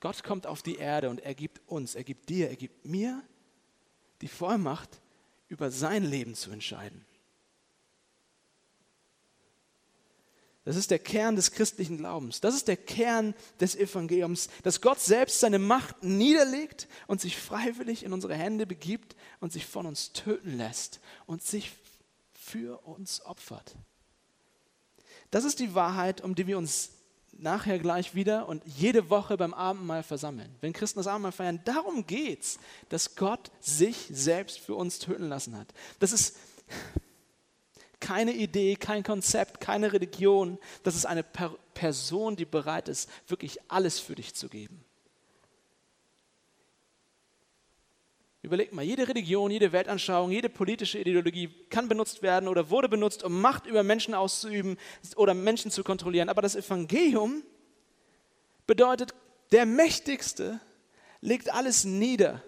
[0.00, 3.22] Gott kommt auf die Erde und er gibt uns, er gibt dir, er gibt mir
[4.20, 5.00] die Vollmacht,
[5.48, 7.04] über sein Leben zu entscheiden.
[10.64, 12.40] Das ist der Kern des christlichen Glaubens.
[12.40, 18.02] Das ist der Kern des Evangeliums, dass Gott selbst seine Macht niederlegt und sich freiwillig
[18.02, 21.70] in unsere Hände begibt und sich von uns töten lässt und sich
[22.32, 23.76] für uns opfert.
[25.30, 26.95] Das ist die Wahrheit, um die wir uns
[27.38, 30.54] nachher gleich wieder und jede Woche beim Abendmahl versammeln.
[30.60, 35.28] Wenn Christen das Abendmahl feiern, darum geht es, dass Gott sich selbst für uns töten
[35.28, 35.68] lassen hat.
[35.98, 36.36] Das ist
[38.00, 40.58] keine Idee, kein Konzept, keine Religion.
[40.82, 44.85] Das ist eine per Person, die bereit ist, wirklich alles für dich zu geben.
[48.46, 53.24] Überleg mal, jede Religion, jede Weltanschauung, jede politische Ideologie kann benutzt werden oder wurde benutzt,
[53.24, 54.78] um Macht über Menschen auszuüben
[55.16, 56.28] oder Menschen zu kontrollieren.
[56.28, 57.42] Aber das Evangelium
[58.64, 59.14] bedeutet,
[59.50, 60.60] der Mächtigste
[61.20, 62.40] legt alles nieder.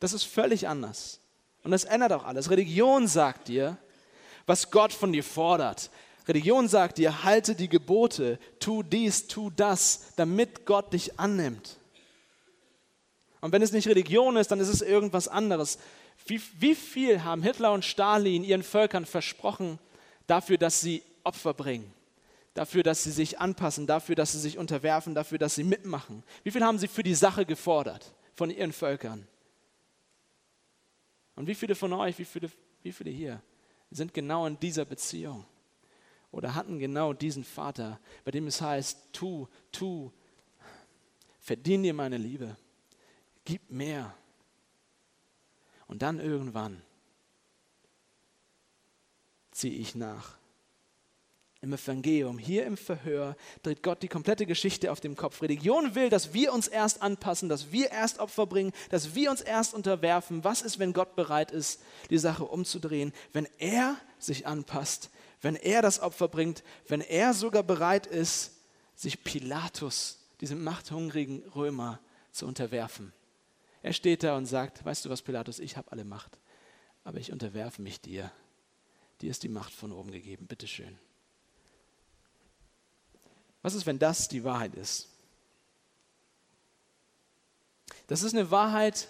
[0.00, 1.20] Das ist völlig anders.
[1.62, 2.48] Und das ändert auch alles.
[2.48, 3.76] Religion sagt dir,
[4.46, 5.90] was Gott von dir fordert.
[6.26, 11.76] Religion sagt dir, halte die Gebote, tu dies, tu das, damit Gott dich annimmt.
[13.40, 15.78] Und wenn es nicht Religion ist, dann ist es irgendwas anderes.
[16.26, 19.78] Wie, wie viel haben Hitler und Stalin ihren Völkern versprochen
[20.26, 21.92] dafür, dass sie Opfer bringen?
[22.54, 26.22] Dafür, dass sie sich anpassen, dafür, dass sie sich unterwerfen, dafür, dass sie mitmachen.
[26.42, 29.26] Wie viel haben sie für die Sache gefordert von ihren Völkern?
[31.34, 32.50] Und wie viele von euch, wie viele,
[32.82, 33.42] wie viele hier
[33.90, 35.44] sind genau in dieser Beziehung
[36.32, 40.10] oder hatten genau diesen Vater, bei dem es heißt, tu, tu,
[41.38, 42.56] verdien dir meine Liebe
[43.46, 44.14] gib mehr.
[45.86, 46.82] Und dann irgendwann
[49.52, 50.36] ziehe ich nach.
[51.62, 55.40] Im Evangelium, hier im Verhör, dreht Gott die komplette Geschichte auf dem Kopf.
[55.40, 59.40] Religion will, dass wir uns erst anpassen, dass wir erst Opfer bringen, dass wir uns
[59.40, 60.44] erst unterwerfen.
[60.44, 61.80] Was ist, wenn Gott bereit ist,
[62.10, 63.12] die Sache umzudrehen?
[63.32, 68.52] Wenn er sich anpasst, wenn er das Opfer bringt, wenn er sogar bereit ist,
[68.94, 72.00] sich Pilatus, diesem machthungrigen Römer,
[72.32, 73.12] zu unterwerfen.
[73.86, 76.40] Er steht da und sagt, weißt du was, Pilatus, ich habe alle Macht,
[77.04, 78.32] aber ich unterwerfe mich dir.
[79.20, 80.98] Dir ist die Macht von oben gegeben, bitteschön.
[83.62, 85.08] Was ist, wenn das die Wahrheit ist?
[88.08, 89.06] Das ist eine Wahrheit,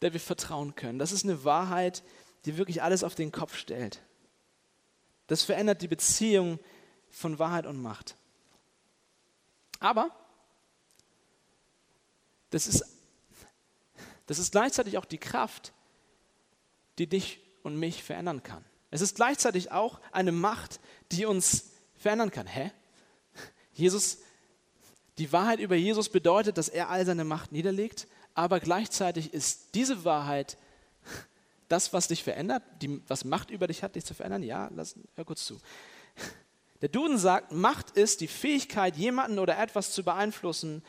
[0.00, 0.98] der wir vertrauen können.
[0.98, 2.02] Das ist eine Wahrheit,
[2.46, 4.00] die wirklich alles auf den Kopf stellt.
[5.26, 6.58] Das verändert die Beziehung
[7.10, 8.16] von Wahrheit und Macht.
[9.80, 10.10] Aber
[12.48, 12.91] das ist
[14.26, 15.72] das ist gleichzeitig auch die Kraft,
[16.98, 18.64] die dich und mich verändern kann.
[18.90, 20.80] Es ist gleichzeitig auch eine Macht,
[21.10, 22.46] die uns verändern kann.
[22.46, 22.70] Hä?
[23.72, 24.18] Jesus,
[25.18, 30.04] die Wahrheit über Jesus bedeutet, dass er all seine Macht niederlegt, aber gleichzeitig ist diese
[30.04, 30.58] Wahrheit
[31.68, 34.42] das, was dich verändert, die, was Macht über dich hat, dich zu verändern.
[34.42, 35.58] Ja, lass, hör kurz zu.
[36.82, 40.82] Der Duden sagt, Macht ist die Fähigkeit, jemanden oder etwas zu beeinflussen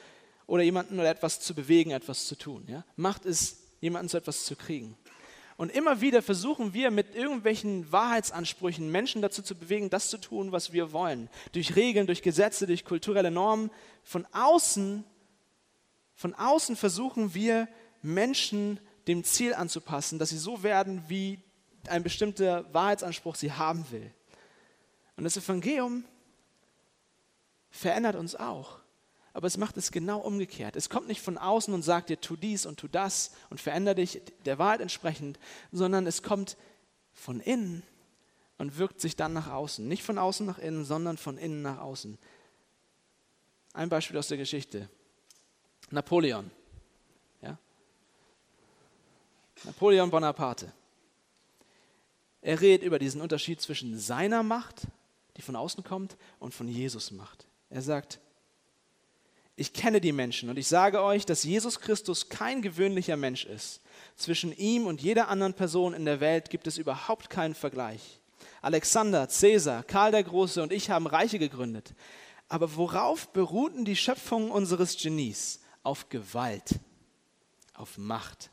[0.48, 2.66] oder jemanden oder etwas zu bewegen, etwas zu tun.
[2.68, 2.84] Ja?
[2.96, 4.98] Macht es, jemanden zu etwas zu kriegen.
[5.56, 10.52] Und immer wieder versuchen wir mit irgendwelchen Wahrheitsansprüchen Menschen dazu zu bewegen, das zu tun,
[10.52, 11.30] was wir wollen.
[11.52, 13.70] Durch Regeln, durch Gesetze, durch kulturelle Normen.
[14.04, 15.04] Von außen,
[16.16, 17.68] von außen versuchen wir
[18.02, 21.40] Menschen dem Ziel anzupassen, dass sie so werden, wie
[21.88, 24.12] ein bestimmter Wahrheitsanspruch sie haben will.
[25.18, 26.06] Und das Evangelium
[27.70, 28.80] verändert uns auch
[29.34, 30.76] aber es macht es genau umgekehrt.
[30.76, 33.96] Es kommt nicht von außen und sagt dir, tu dies und tu das und verändere
[33.96, 35.40] dich der Wahrheit entsprechend,
[35.72, 36.56] sondern es kommt
[37.14, 37.84] von innen
[38.60, 39.88] und wirkt sich dann nach außen.
[39.88, 42.20] Nicht von außen nach innen, sondern von innen nach außen.
[43.74, 44.88] Ein Beispiel aus der Geschichte.
[45.90, 46.52] Napoleon.
[47.42, 47.58] Ja?
[49.64, 50.72] Napoleon Bonaparte.
[52.42, 54.84] Er redet über diesen Unterschied zwischen seiner Macht,
[55.38, 57.48] die von außen kommt, und von Jesus Macht.
[57.72, 58.20] Er sagt,
[59.56, 63.82] ich kenne die Menschen und ich sage euch, dass Jesus Christus kein gewöhnlicher Mensch ist.
[64.16, 68.20] Zwischen ihm und jeder anderen Person in der Welt gibt es überhaupt keinen Vergleich.
[68.62, 71.94] Alexander, Caesar, Karl der Große und ich haben Reiche gegründet.
[72.50, 75.62] Aber worauf beruhten die Schöpfungen unseres Genies?
[75.84, 76.80] Auf Gewalt,
[77.74, 78.52] auf Macht.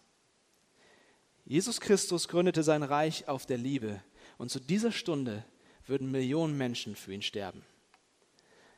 [1.44, 4.02] Jesus Christus gründete sein Reich auf der Liebe
[4.36, 5.44] und zu dieser Stunde
[5.86, 7.64] würden Millionen Menschen für ihn sterben.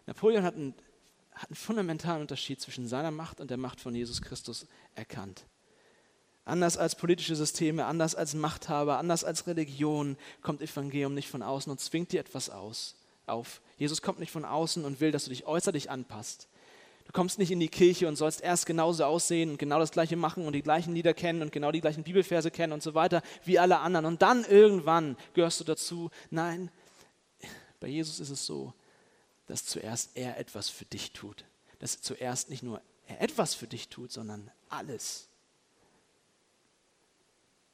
[0.06, 0.74] Napoleon hat ein
[1.34, 5.44] hat einen fundamentalen Unterschied zwischen seiner Macht und der Macht von Jesus Christus erkannt.
[6.44, 11.70] Anders als politische Systeme, anders als Machthaber, anders als Religion kommt Evangelium nicht von außen
[11.70, 13.60] und zwingt dir etwas aus, auf.
[13.78, 16.48] Jesus kommt nicht von außen und will, dass du dich äußerlich anpasst.
[17.06, 20.16] Du kommst nicht in die Kirche und sollst erst genauso aussehen und genau das Gleiche
[20.16, 23.22] machen und die gleichen Lieder kennen und genau die gleichen Bibelverse kennen und so weiter
[23.44, 24.06] wie alle anderen.
[24.06, 26.10] Und dann irgendwann gehörst du dazu.
[26.30, 26.70] Nein,
[27.80, 28.72] bei Jesus ist es so,
[29.52, 31.44] dass zuerst er etwas für dich tut.
[31.78, 35.28] Dass zuerst nicht nur er etwas für dich tut, sondern alles.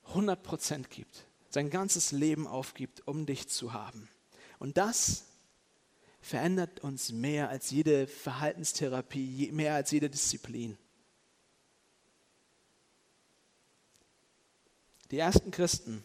[0.08, 4.08] 100 Prozent gibt, sein ganzes Leben aufgibt, um dich zu haben.
[4.58, 5.26] Und das
[6.20, 10.76] verändert uns mehr als jede Verhaltenstherapie, mehr als jede Disziplin.
[15.12, 16.02] Die ersten Christen,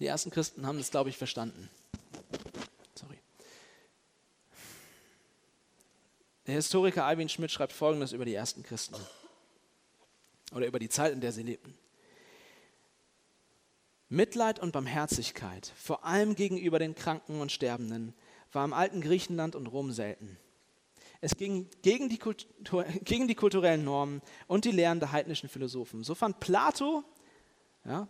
[0.00, 1.70] die ersten Christen haben das, glaube ich, verstanden.
[6.50, 8.96] Der Historiker Alvin Schmidt schreibt Folgendes über die ersten Christen
[10.52, 11.78] oder über die Zeit, in der sie lebten.
[14.08, 18.14] Mitleid und Barmherzigkeit, vor allem gegenüber den Kranken und Sterbenden,
[18.50, 20.38] war im alten Griechenland und Rom selten.
[21.20, 26.02] Es ging gegen die, Kultur, gegen die kulturellen Normen und die Lehren der heidnischen Philosophen.
[26.02, 27.04] So fand Plato,
[27.84, 28.08] ja,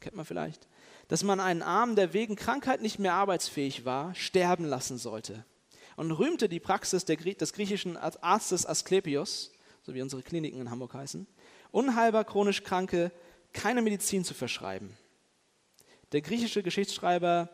[0.00, 0.68] kennt man vielleicht,
[1.08, 5.46] dass man einen Armen, der wegen Krankheit nicht mehr arbeitsfähig war, sterben lassen sollte.
[5.98, 9.50] Und rühmte die Praxis des griechischen Arztes Asklepios,
[9.82, 11.26] so wie unsere Kliniken in Hamburg heißen,
[11.72, 13.10] unheilbar chronisch Kranke
[13.52, 14.96] keine Medizin zu verschreiben.
[16.12, 17.50] Der griechische Geschichtsschreiber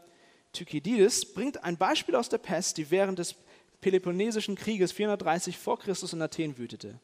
[0.53, 3.35] Thukydides bringt ein Beispiel aus der Pest, die während des
[3.81, 7.01] Peloponnesischen Krieges 430 vor Christus in Athen wütete.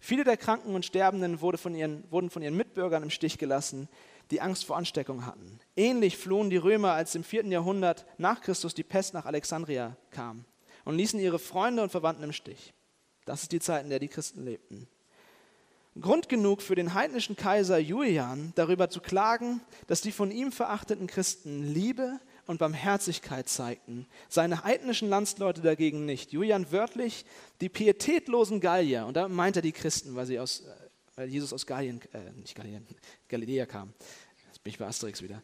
[0.00, 3.88] Viele der Kranken und Sterbenden wurde von ihren, wurden von ihren Mitbürgern im Stich gelassen,
[4.30, 5.60] die Angst vor Ansteckung hatten.
[5.76, 7.46] Ähnlich flohen die Römer, als im 4.
[7.46, 10.44] Jahrhundert nach Christus die Pest nach Alexandria kam
[10.84, 12.72] und ließen ihre Freunde und Verwandten im Stich.
[13.24, 14.88] Das ist die Zeit, in der die Christen lebten.
[16.00, 21.06] Grund genug für den heidnischen Kaiser Julian, darüber zu klagen, dass die von ihm verachteten
[21.06, 26.32] Christen Liebe und Barmherzigkeit zeigten, seine heidnischen Landsleute dagegen nicht.
[26.32, 27.24] Julian wörtlich
[27.60, 30.72] die pietätlosen Gallier, und da meint er die Christen, weil, sie aus, äh,
[31.14, 32.86] weil Jesus aus Gallien, äh, nicht Gallien,
[33.28, 33.94] Galiläa kam.
[34.46, 35.42] Jetzt bin ich bei Asterix wieder.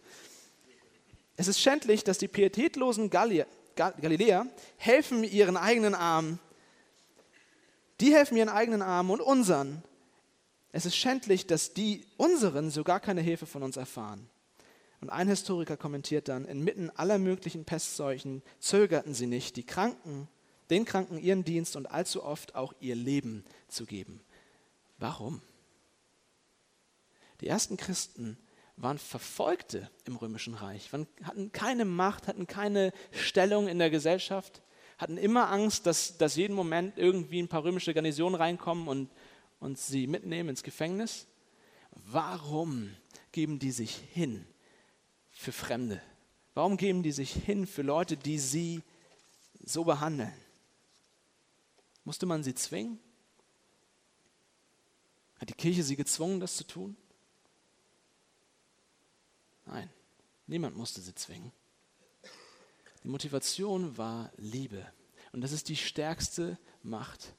[1.37, 3.47] Es ist schändlich, dass die pietätlosen Gallier,
[3.81, 6.39] Galiläer helfen ihren eigenen Armen,
[8.01, 9.83] die helfen ihren eigenen Armen und unseren.
[10.73, 14.29] Es ist schändlich, dass die unseren so gar keine Hilfe von uns erfahren.
[15.01, 20.29] Und ein Historiker kommentiert dann, inmitten aller möglichen Pestseuchen zögerten sie nicht, die Kranken,
[20.69, 24.21] den Kranken ihren Dienst und allzu oft auch ihr Leben zu geben.
[24.99, 25.41] Warum?
[27.41, 28.37] Die ersten Christen
[28.83, 34.63] waren Verfolgte im Römischen Reich, hatten keine Macht, hatten keine Stellung in der Gesellschaft,
[34.97, 39.11] hatten immer Angst, dass, dass jeden Moment irgendwie ein paar römische Garnisonen reinkommen und,
[39.59, 41.27] und sie mitnehmen ins Gefängnis.
[41.91, 42.91] Warum
[43.33, 44.47] geben die sich hin
[45.31, 46.01] für Fremde?
[46.55, 48.83] Warum geben die sich hin für Leute, die sie
[49.63, 50.33] so behandeln?
[52.05, 52.99] Musste man sie zwingen?
[55.39, 56.97] Hat die Kirche sie gezwungen, das zu tun?
[59.71, 59.89] Nein,
[60.47, 61.53] niemand musste sie zwingen.
[63.03, 64.85] Die Motivation war Liebe.
[65.33, 67.35] Und das ist die stärkste Macht,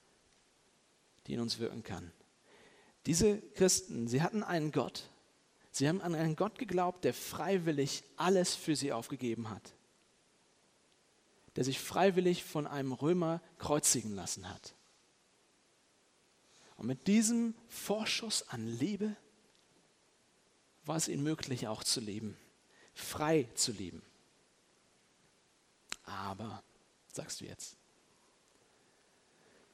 [1.27, 2.11] die in uns wirken kann.
[3.05, 5.11] Diese Christen, sie hatten einen Gott,
[5.73, 9.73] Sie haben an einen Gott geglaubt, der freiwillig alles für sie aufgegeben hat.
[11.55, 14.75] Der sich freiwillig von einem Römer kreuzigen lassen hat.
[16.75, 19.15] Und mit diesem Vorschuss an Liebe
[20.85, 22.37] war es ihnen möglich, auch zu leben,
[22.93, 24.01] frei zu leben.
[26.03, 26.63] Aber,
[27.11, 27.77] sagst du jetzt,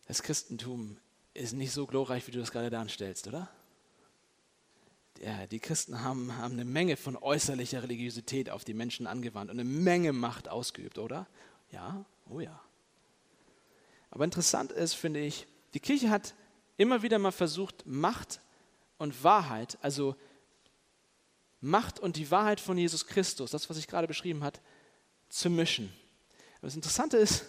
[0.08, 0.98] das Christentum
[1.34, 3.50] ist nicht so glorreich, wie du das gerade darstellst, oder?
[5.50, 9.68] die Christen haben, haben eine Menge von äußerlicher Religiosität auf die Menschen angewandt und eine
[9.68, 11.28] Menge Macht ausgeübt, oder?
[11.72, 12.62] Ja, oh ja.
[14.12, 16.36] Aber interessant ist, finde ich, die Kirche hat
[16.78, 18.42] immer wieder mal versucht, Macht
[18.98, 20.16] und Wahrheit, also
[21.62, 24.60] Macht und die Wahrheit von Jesus Christus, das, was ich gerade beschrieben habe,
[25.30, 25.92] zu mischen.
[26.60, 27.46] Aber das Interessante ist,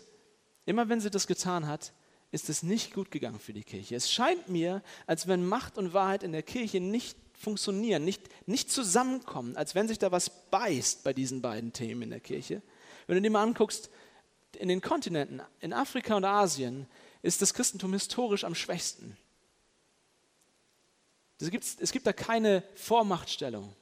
[0.64, 1.92] immer wenn sie das getan hat,
[2.30, 3.96] ist es nicht gut gegangen für die Kirche.
[3.96, 8.70] Es scheint mir, als wenn Macht und Wahrheit in der Kirche nicht funktionieren, nicht, nicht
[8.70, 12.62] zusammenkommen, als wenn sich da was beißt bei diesen beiden Themen in der Kirche.
[13.06, 13.90] Wenn du dir mal anguckst,
[14.58, 16.86] in den Kontinenten, in Afrika und Asien,
[17.22, 19.16] ist das Christentum historisch am schwächsten.
[21.40, 23.74] Es gibt, es gibt da keine Vormachtstellung.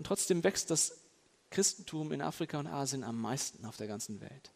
[0.00, 0.96] Und trotzdem wächst das
[1.50, 4.50] Christentum in Afrika und Asien am meisten auf der ganzen Welt.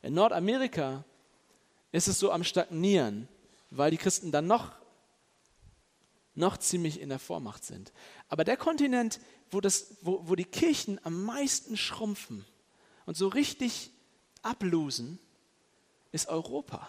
[0.00, 1.04] In Nordamerika
[1.90, 3.26] ist es so am Stagnieren,
[3.70, 4.70] weil die Christen dann noch
[6.36, 7.92] noch ziemlich in der Vormacht sind.
[8.28, 9.18] Aber der Kontinent,
[9.50, 12.44] wo, das, wo, wo die Kirchen am meisten schrumpfen
[13.06, 13.90] und so richtig
[14.42, 15.18] ablosen,
[16.12, 16.88] ist Europa.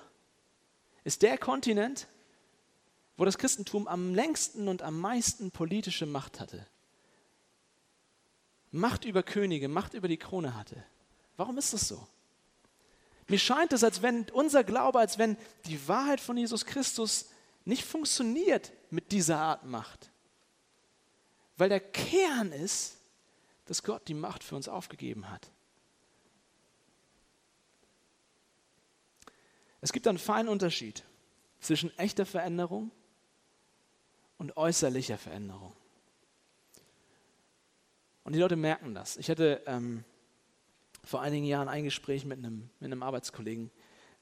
[1.03, 2.05] Ist der Kontinent,
[3.17, 6.67] wo das Christentum am längsten und am meisten politische Macht hatte.
[8.71, 10.83] Macht über Könige, Macht über die Krone hatte.
[11.37, 12.07] Warum ist das so?
[13.27, 17.29] Mir scheint es, als wenn unser Glaube, als wenn die Wahrheit von Jesus Christus
[17.65, 20.09] nicht funktioniert mit dieser Art Macht.
[21.57, 22.97] Weil der Kern ist,
[23.65, 25.49] dass Gott die Macht für uns aufgegeben hat.
[29.81, 31.03] Es gibt einen feinen Unterschied
[31.59, 32.91] zwischen echter Veränderung
[34.37, 35.73] und äußerlicher Veränderung.
[38.23, 39.17] Und die Leute merken das.
[39.17, 40.03] Ich hatte ähm,
[41.03, 43.71] vor einigen Jahren ein Gespräch mit einem, mit einem Arbeitskollegen.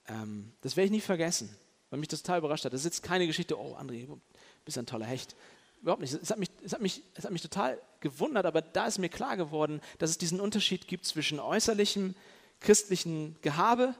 [0.08, 1.56] Ähm, das werde ich nie vergessen,
[1.90, 2.74] weil mich das total überrascht hat.
[2.74, 4.20] Das ist jetzt keine Geschichte, oh André, du
[4.66, 5.36] bist ein toller Hecht.
[5.82, 6.14] Überhaupt nicht.
[6.14, 9.10] Es hat, mich, es, hat mich, es hat mich total gewundert, aber da ist mir
[9.10, 12.16] klar geworden, dass es diesen Unterschied gibt zwischen äußerlichem
[12.60, 13.96] christlichen Gehabe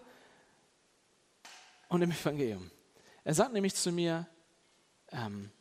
[1.88, 2.70] und dem Evangelium.
[3.24, 4.28] Er sagt nämlich zu mir,
[5.12, 5.59] ähm, äh,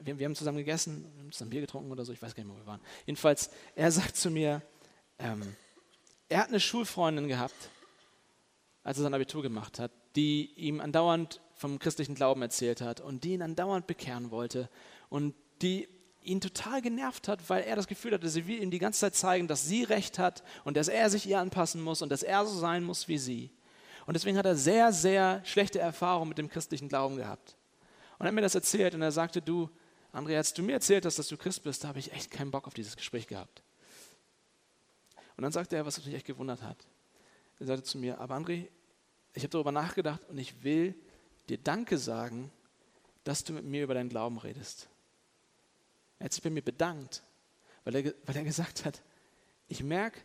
[0.00, 2.42] wir, wir, haben zusammen gegessen, wir haben zusammen Bier getrunken oder so, ich weiß gar
[2.42, 2.80] nicht mehr, wo wir waren.
[3.06, 4.62] Jedenfalls, er sagt zu mir,
[5.18, 5.42] ähm,
[6.28, 7.70] er hat eine Schulfreundin gehabt,
[8.82, 13.24] als er sein Abitur gemacht hat, die ihm andauernd vom christlichen Glauben erzählt hat und
[13.24, 14.68] die ihn andauernd bekehren wollte
[15.08, 15.88] und die
[16.22, 19.14] ihn total genervt hat, weil er das Gefühl hatte, sie will ihm die ganze Zeit
[19.14, 22.44] zeigen, dass sie recht hat und dass er sich ihr anpassen muss und dass er
[22.46, 23.50] so sein muss wie sie.
[24.06, 27.56] Und deswegen hat er sehr, sehr schlechte Erfahrungen mit dem christlichen Glauben gehabt.
[28.18, 29.68] Und er hat mir das erzählt und er sagte, du,
[30.12, 32.50] André, als du mir erzählt hast, dass du Christ bist, da habe ich echt keinen
[32.50, 33.62] Bock auf dieses Gespräch gehabt.
[35.36, 36.78] Und dann sagte er, was mich echt gewundert hat.
[37.58, 38.68] Er sagte zu mir, aber André,
[39.32, 40.94] ich habe darüber nachgedacht und ich will
[41.48, 42.52] dir Danke sagen,
[43.24, 44.88] dass du mit mir über deinen Glauben redest.
[46.18, 47.22] Er hat sich bei mir bedankt,
[47.84, 49.02] weil er, weil er gesagt hat,
[49.66, 50.20] ich merke,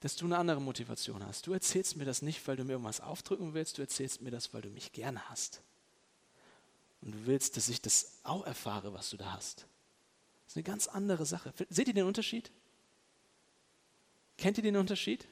[0.00, 1.46] dass du eine andere Motivation hast.
[1.46, 4.52] Du erzählst mir das nicht, weil du mir irgendwas aufdrücken willst, du erzählst mir das,
[4.52, 5.62] weil du mich gerne hast.
[7.02, 9.66] Und du willst, dass ich das auch erfahre, was du da hast.
[10.44, 11.52] Das ist eine ganz andere Sache.
[11.68, 12.50] Seht ihr den Unterschied?
[14.38, 15.26] Kennt ihr den Unterschied?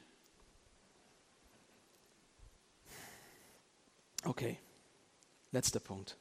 [4.23, 4.57] Okay,
[5.51, 6.17] letzter Punkt.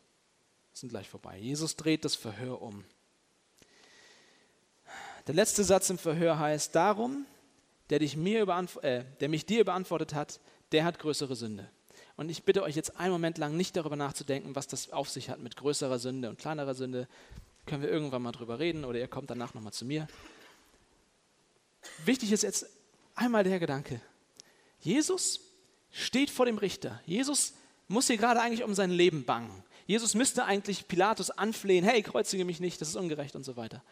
[0.72, 1.36] Wir sind gleich vorbei.
[1.38, 2.84] Jesus dreht das Verhör um.
[5.26, 7.26] Der letzte Satz im Verhör heißt, darum,
[7.90, 8.48] der, dich mir
[8.82, 10.40] äh, der mich dir beantwortet hat,
[10.72, 11.70] der hat größere Sünde.
[12.20, 15.30] Und ich bitte euch jetzt einen Moment lang nicht darüber nachzudenken, was das auf sich
[15.30, 17.08] hat mit größerer Sünde und kleinerer Sünde.
[17.64, 20.06] Können wir irgendwann mal drüber reden oder ihr kommt danach nochmal zu mir.
[22.04, 22.66] Wichtig ist jetzt
[23.14, 24.02] einmal der Gedanke.
[24.80, 25.40] Jesus
[25.90, 27.00] steht vor dem Richter.
[27.06, 27.54] Jesus
[27.88, 29.64] muss hier gerade eigentlich um sein Leben bangen.
[29.86, 33.82] Jesus müsste eigentlich Pilatus anflehen, hey, kreuzige mich nicht, das ist ungerecht und so weiter.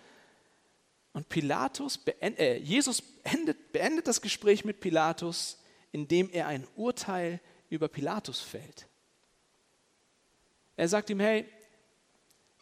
[1.14, 5.56] Und Pilatus beendet, äh, Jesus beendet, beendet das Gespräch mit Pilatus,
[5.92, 8.86] indem er ein Urteil über Pilatus fällt.
[10.76, 11.46] Er sagt ihm, hey,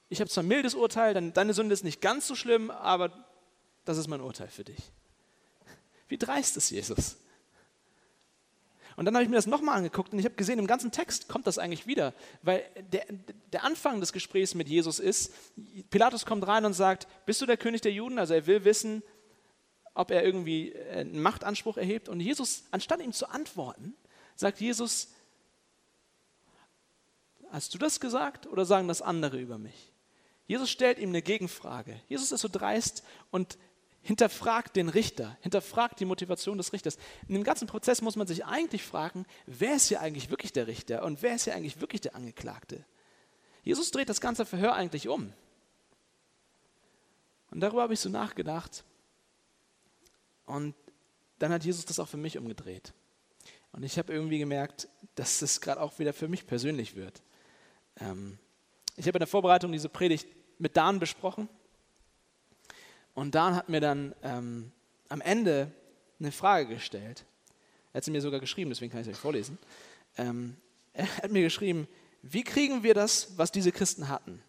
[0.09, 3.13] ich habe zwar ein mildes Urteil, deine Sünde ist nicht ganz so schlimm, aber
[3.85, 4.79] das ist mein Urteil für dich.
[6.09, 7.17] Wie dreist ist Jesus?
[8.97, 11.29] Und dann habe ich mir das nochmal angeguckt und ich habe gesehen, im ganzen Text
[11.29, 13.05] kommt das eigentlich wieder, weil der,
[13.53, 15.35] der Anfang des Gesprächs mit Jesus ist,
[15.91, 18.19] Pilatus kommt rein und sagt, bist du der König der Juden?
[18.19, 19.03] Also er will wissen,
[19.93, 22.09] ob er irgendwie äh, einen Machtanspruch erhebt.
[22.09, 23.95] Und Jesus, anstatt ihm zu antworten,
[24.37, 25.09] sagt Jesus,
[27.51, 29.93] hast du das gesagt oder sagen das andere über mich?
[30.47, 32.01] Jesus stellt ihm eine Gegenfrage.
[32.09, 33.59] Jesus ist so dreist und
[34.03, 36.97] hinterfragt den Richter, hinterfragt die Motivation des Richters.
[37.27, 40.69] In dem ganzen Prozess muss man sich eigentlich fragen, wer ist hier eigentlich wirklich der
[40.69, 42.85] Richter und wer ist hier eigentlich wirklich der Angeklagte?
[43.65, 45.33] Jesus dreht das ganze Verhör eigentlich um.
[47.51, 48.85] Und darüber habe ich so nachgedacht.
[50.45, 50.77] Und
[51.41, 52.93] dann hat Jesus das auch für mich umgedreht.
[53.77, 57.23] Und ich habe irgendwie gemerkt, dass es gerade auch wieder für mich persönlich wird.
[58.01, 58.39] Ähm,
[58.97, 60.27] ich habe in der Vorbereitung diese Predigt
[60.59, 61.47] mit Dan besprochen
[63.13, 64.73] und Dan hat mir dann ähm,
[65.11, 65.71] am Ende
[66.19, 67.27] eine Frage gestellt.
[67.93, 69.59] Er hat sie mir sogar geschrieben, deswegen kann ich es euch vorlesen.
[70.17, 70.57] Ähm,
[70.95, 71.87] er hat mir geschrieben,
[72.23, 74.43] wie kriegen wir das, was diese Christen hatten?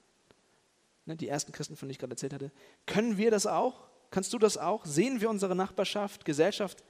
[1.06, 2.52] Ne, die ersten Christen, von denen ich gerade erzählt hatte.
[2.86, 3.90] Können wir das auch?
[4.10, 4.86] Kannst du das auch?
[4.86, 6.82] Sehen wir unsere Nachbarschaft, Gesellschaft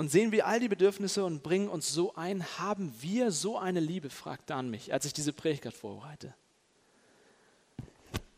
[0.00, 2.42] und sehen wir all die Bedürfnisse und bringen uns so ein?
[2.56, 4.08] Haben wir so eine Liebe?
[4.08, 6.34] fragt Dan mich, als ich diese Predigt vorbereite.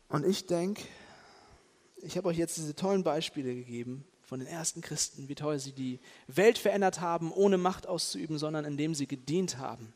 [0.09, 0.83] Und ich denke,
[2.01, 5.71] ich habe euch jetzt diese tollen Beispiele gegeben von den ersten Christen, wie toll sie
[5.71, 9.93] die Welt verändert haben, ohne Macht auszuüben, sondern indem sie gedient haben,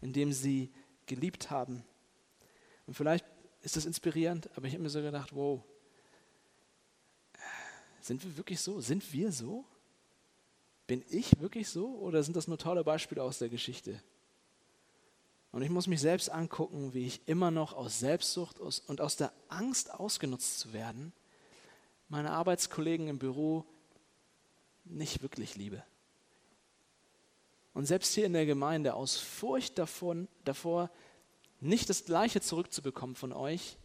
[0.00, 0.72] indem sie
[1.04, 1.84] geliebt haben.
[2.86, 3.26] Und vielleicht
[3.60, 5.62] ist das inspirierend, aber ich habe mir so gedacht, wow,
[8.00, 8.80] sind wir wirklich so?
[8.80, 9.66] Sind wir so?
[10.90, 14.02] Bin ich wirklich so oder sind das nur tolle Beispiele aus der Geschichte?
[15.52, 19.32] Und ich muss mich selbst angucken, wie ich immer noch aus Selbstsucht und aus der
[19.46, 21.12] Angst ausgenutzt zu werden,
[22.08, 23.64] meine Arbeitskollegen im Büro
[24.84, 25.80] nicht wirklich liebe.
[27.72, 30.90] Und selbst hier in der Gemeinde aus Furcht davon, davor,
[31.60, 33.76] nicht das Gleiche zurückzubekommen von euch,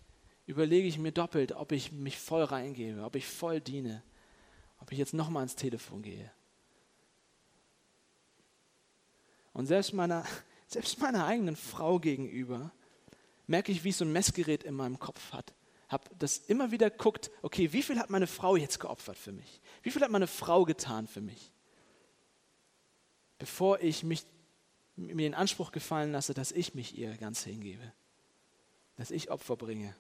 [0.48, 4.02] überlege ich mir doppelt, ob ich mich voll reingebe, ob ich voll diene,
[4.80, 6.32] ob ich jetzt nochmal ans Telefon gehe.
[9.56, 10.24] Und selbst meine,
[10.68, 12.72] selbst meiner eigenen Frau gegenüber,
[13.48, 15.54] merke ich, wie ich so ein Messgerät in meinem Kopf hat.
[15.88, 19.62] Habe das immer wieder guckt, okay, wie viel hat meine Frau jetzt geopfert für mich?
[19.82, 21.52] Wie viel hat meine Frau getan für mich?
[23.38, 24.26] Bevor ich mich,
[24.96, 27.94] mir den Anspruch gefallen lasse, dass ich mich ihr ganz hingebe,
[28.98, 29.96] dass ich Opfer bringe.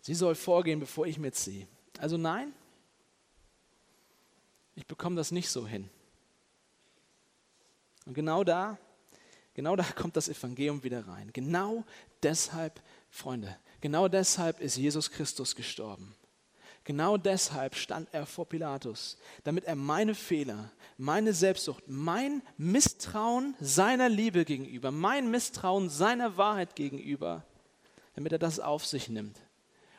[0.00, 1.68] Sie soll vorgehen, bevor ich mitziehe.
[1.98, 2.52] Also nein,
[4.74, 5.90] ich bekomme das nicht so hin.
[8.08, 8.78] Und genau da,
[9.52, 11.30] genau da kommt das Evangelium wieder rein.
[11.34, 11.84] Genau
[12.22, 16.14] deshalb, Freunde, genau deshalb ist Jesus Christus gestorben.
[16.84, 24.08] Genau deshalb stand er vor Pilatus, damit er meine Fehler, meine Selbstsucht, mein Misstrauen seiner
[24.08, 27.44] Liebe gegenüber, mein Misstrauen seiner Wahrheit gegenüber,
[28.14, 29.38] damit er das auf sich nimmt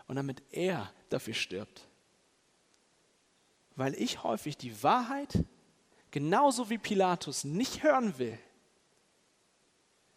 [0.08, 1.88] und damit er dafür stirbt.
[3.76, 5.46] Weil ich häufig die Wahrheit
[6.12, 8.38] genauso wie Pilatus nicht hören will,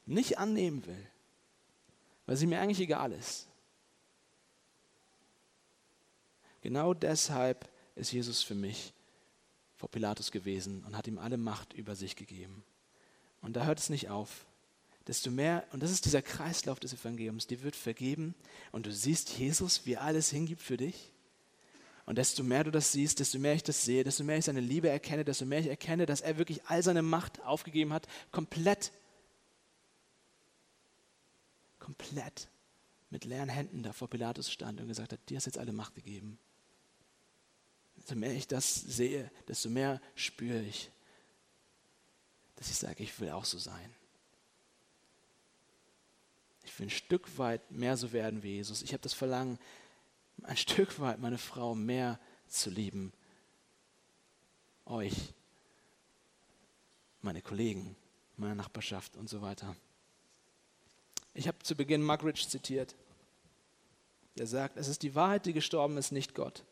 [0.07, 1.07] nicht annehmen will,
[2.27, 3.49] weil sie mir eigentlich egal ist.
[6.63, 8.93] Genau deshalb ist Jesus für mich
[9.77, 12.63] vor Pilatus gewesen und hat ihm alle Macht über sich gegeben.
[13.41, 14.47] Und da hört es nicht auf.
[15.09, 18.37] Desto mehr, und das ist dieser Kreislauf des Evangeliums, dir wird vergeben
[18.71, 21.12] und du siehst Jesus, wie er alles hingibt für dich.
[22.05, 24.61] Und desto mehr du das siehst, desto mehr ich das sehe, desto mehr ich seine
[24.61, 28.93] Liebe erkenne, desto mehr ich erkenne, dass er wirklich all seine Macht aufgegeben hat, komplett,
[31.79, 32.49] komplett
[33.11, 35.95] mit leeren Händen da vor Pilatus stand und gesagt hat, dir ist jetzt alle Macht
[35.95, 36.39] gegeben.
[37.97, 40.91] Desto mehr ich das sehe, desto mehr spüre ich,
[42.57, 43.95] dass ich sage, ich will auch so sein.
[46.65, 48.83] Ich will ein Stück weit mehr so werden wie Jesus.
[48.83, 49.59] Ich habe das Verlangen,
[50.43, 52.19] ein Stück weit meine Frau mehr
[52.49, 53.13] zu lieben.
[54.87, 55.15] Euch,
[57.21, 57.97] meine Kollegen,
[58.37, 59.77] meine Nachbarschaft und so weiter.
[61.35, 62.95] Ich habe zu Beginn Muggeridge zitiert.
[64.37, 66.65] Er sagt, es ist die Wahrheit, die gestorben ist, nicht Gott.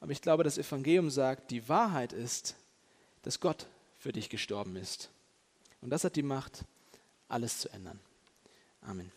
[0.00, 2.54] Aber ich glaube, das Evangelium sagt, die Wahrheit ist,
[3.22, 3.66] dass Gott
[3.98, 5.10] für dich gestorben ist.
[5.80, 6.64] Und das hat die Macht,
[7.28, 7.98] alles zu ändern.
[8.82, 9.10] Amen.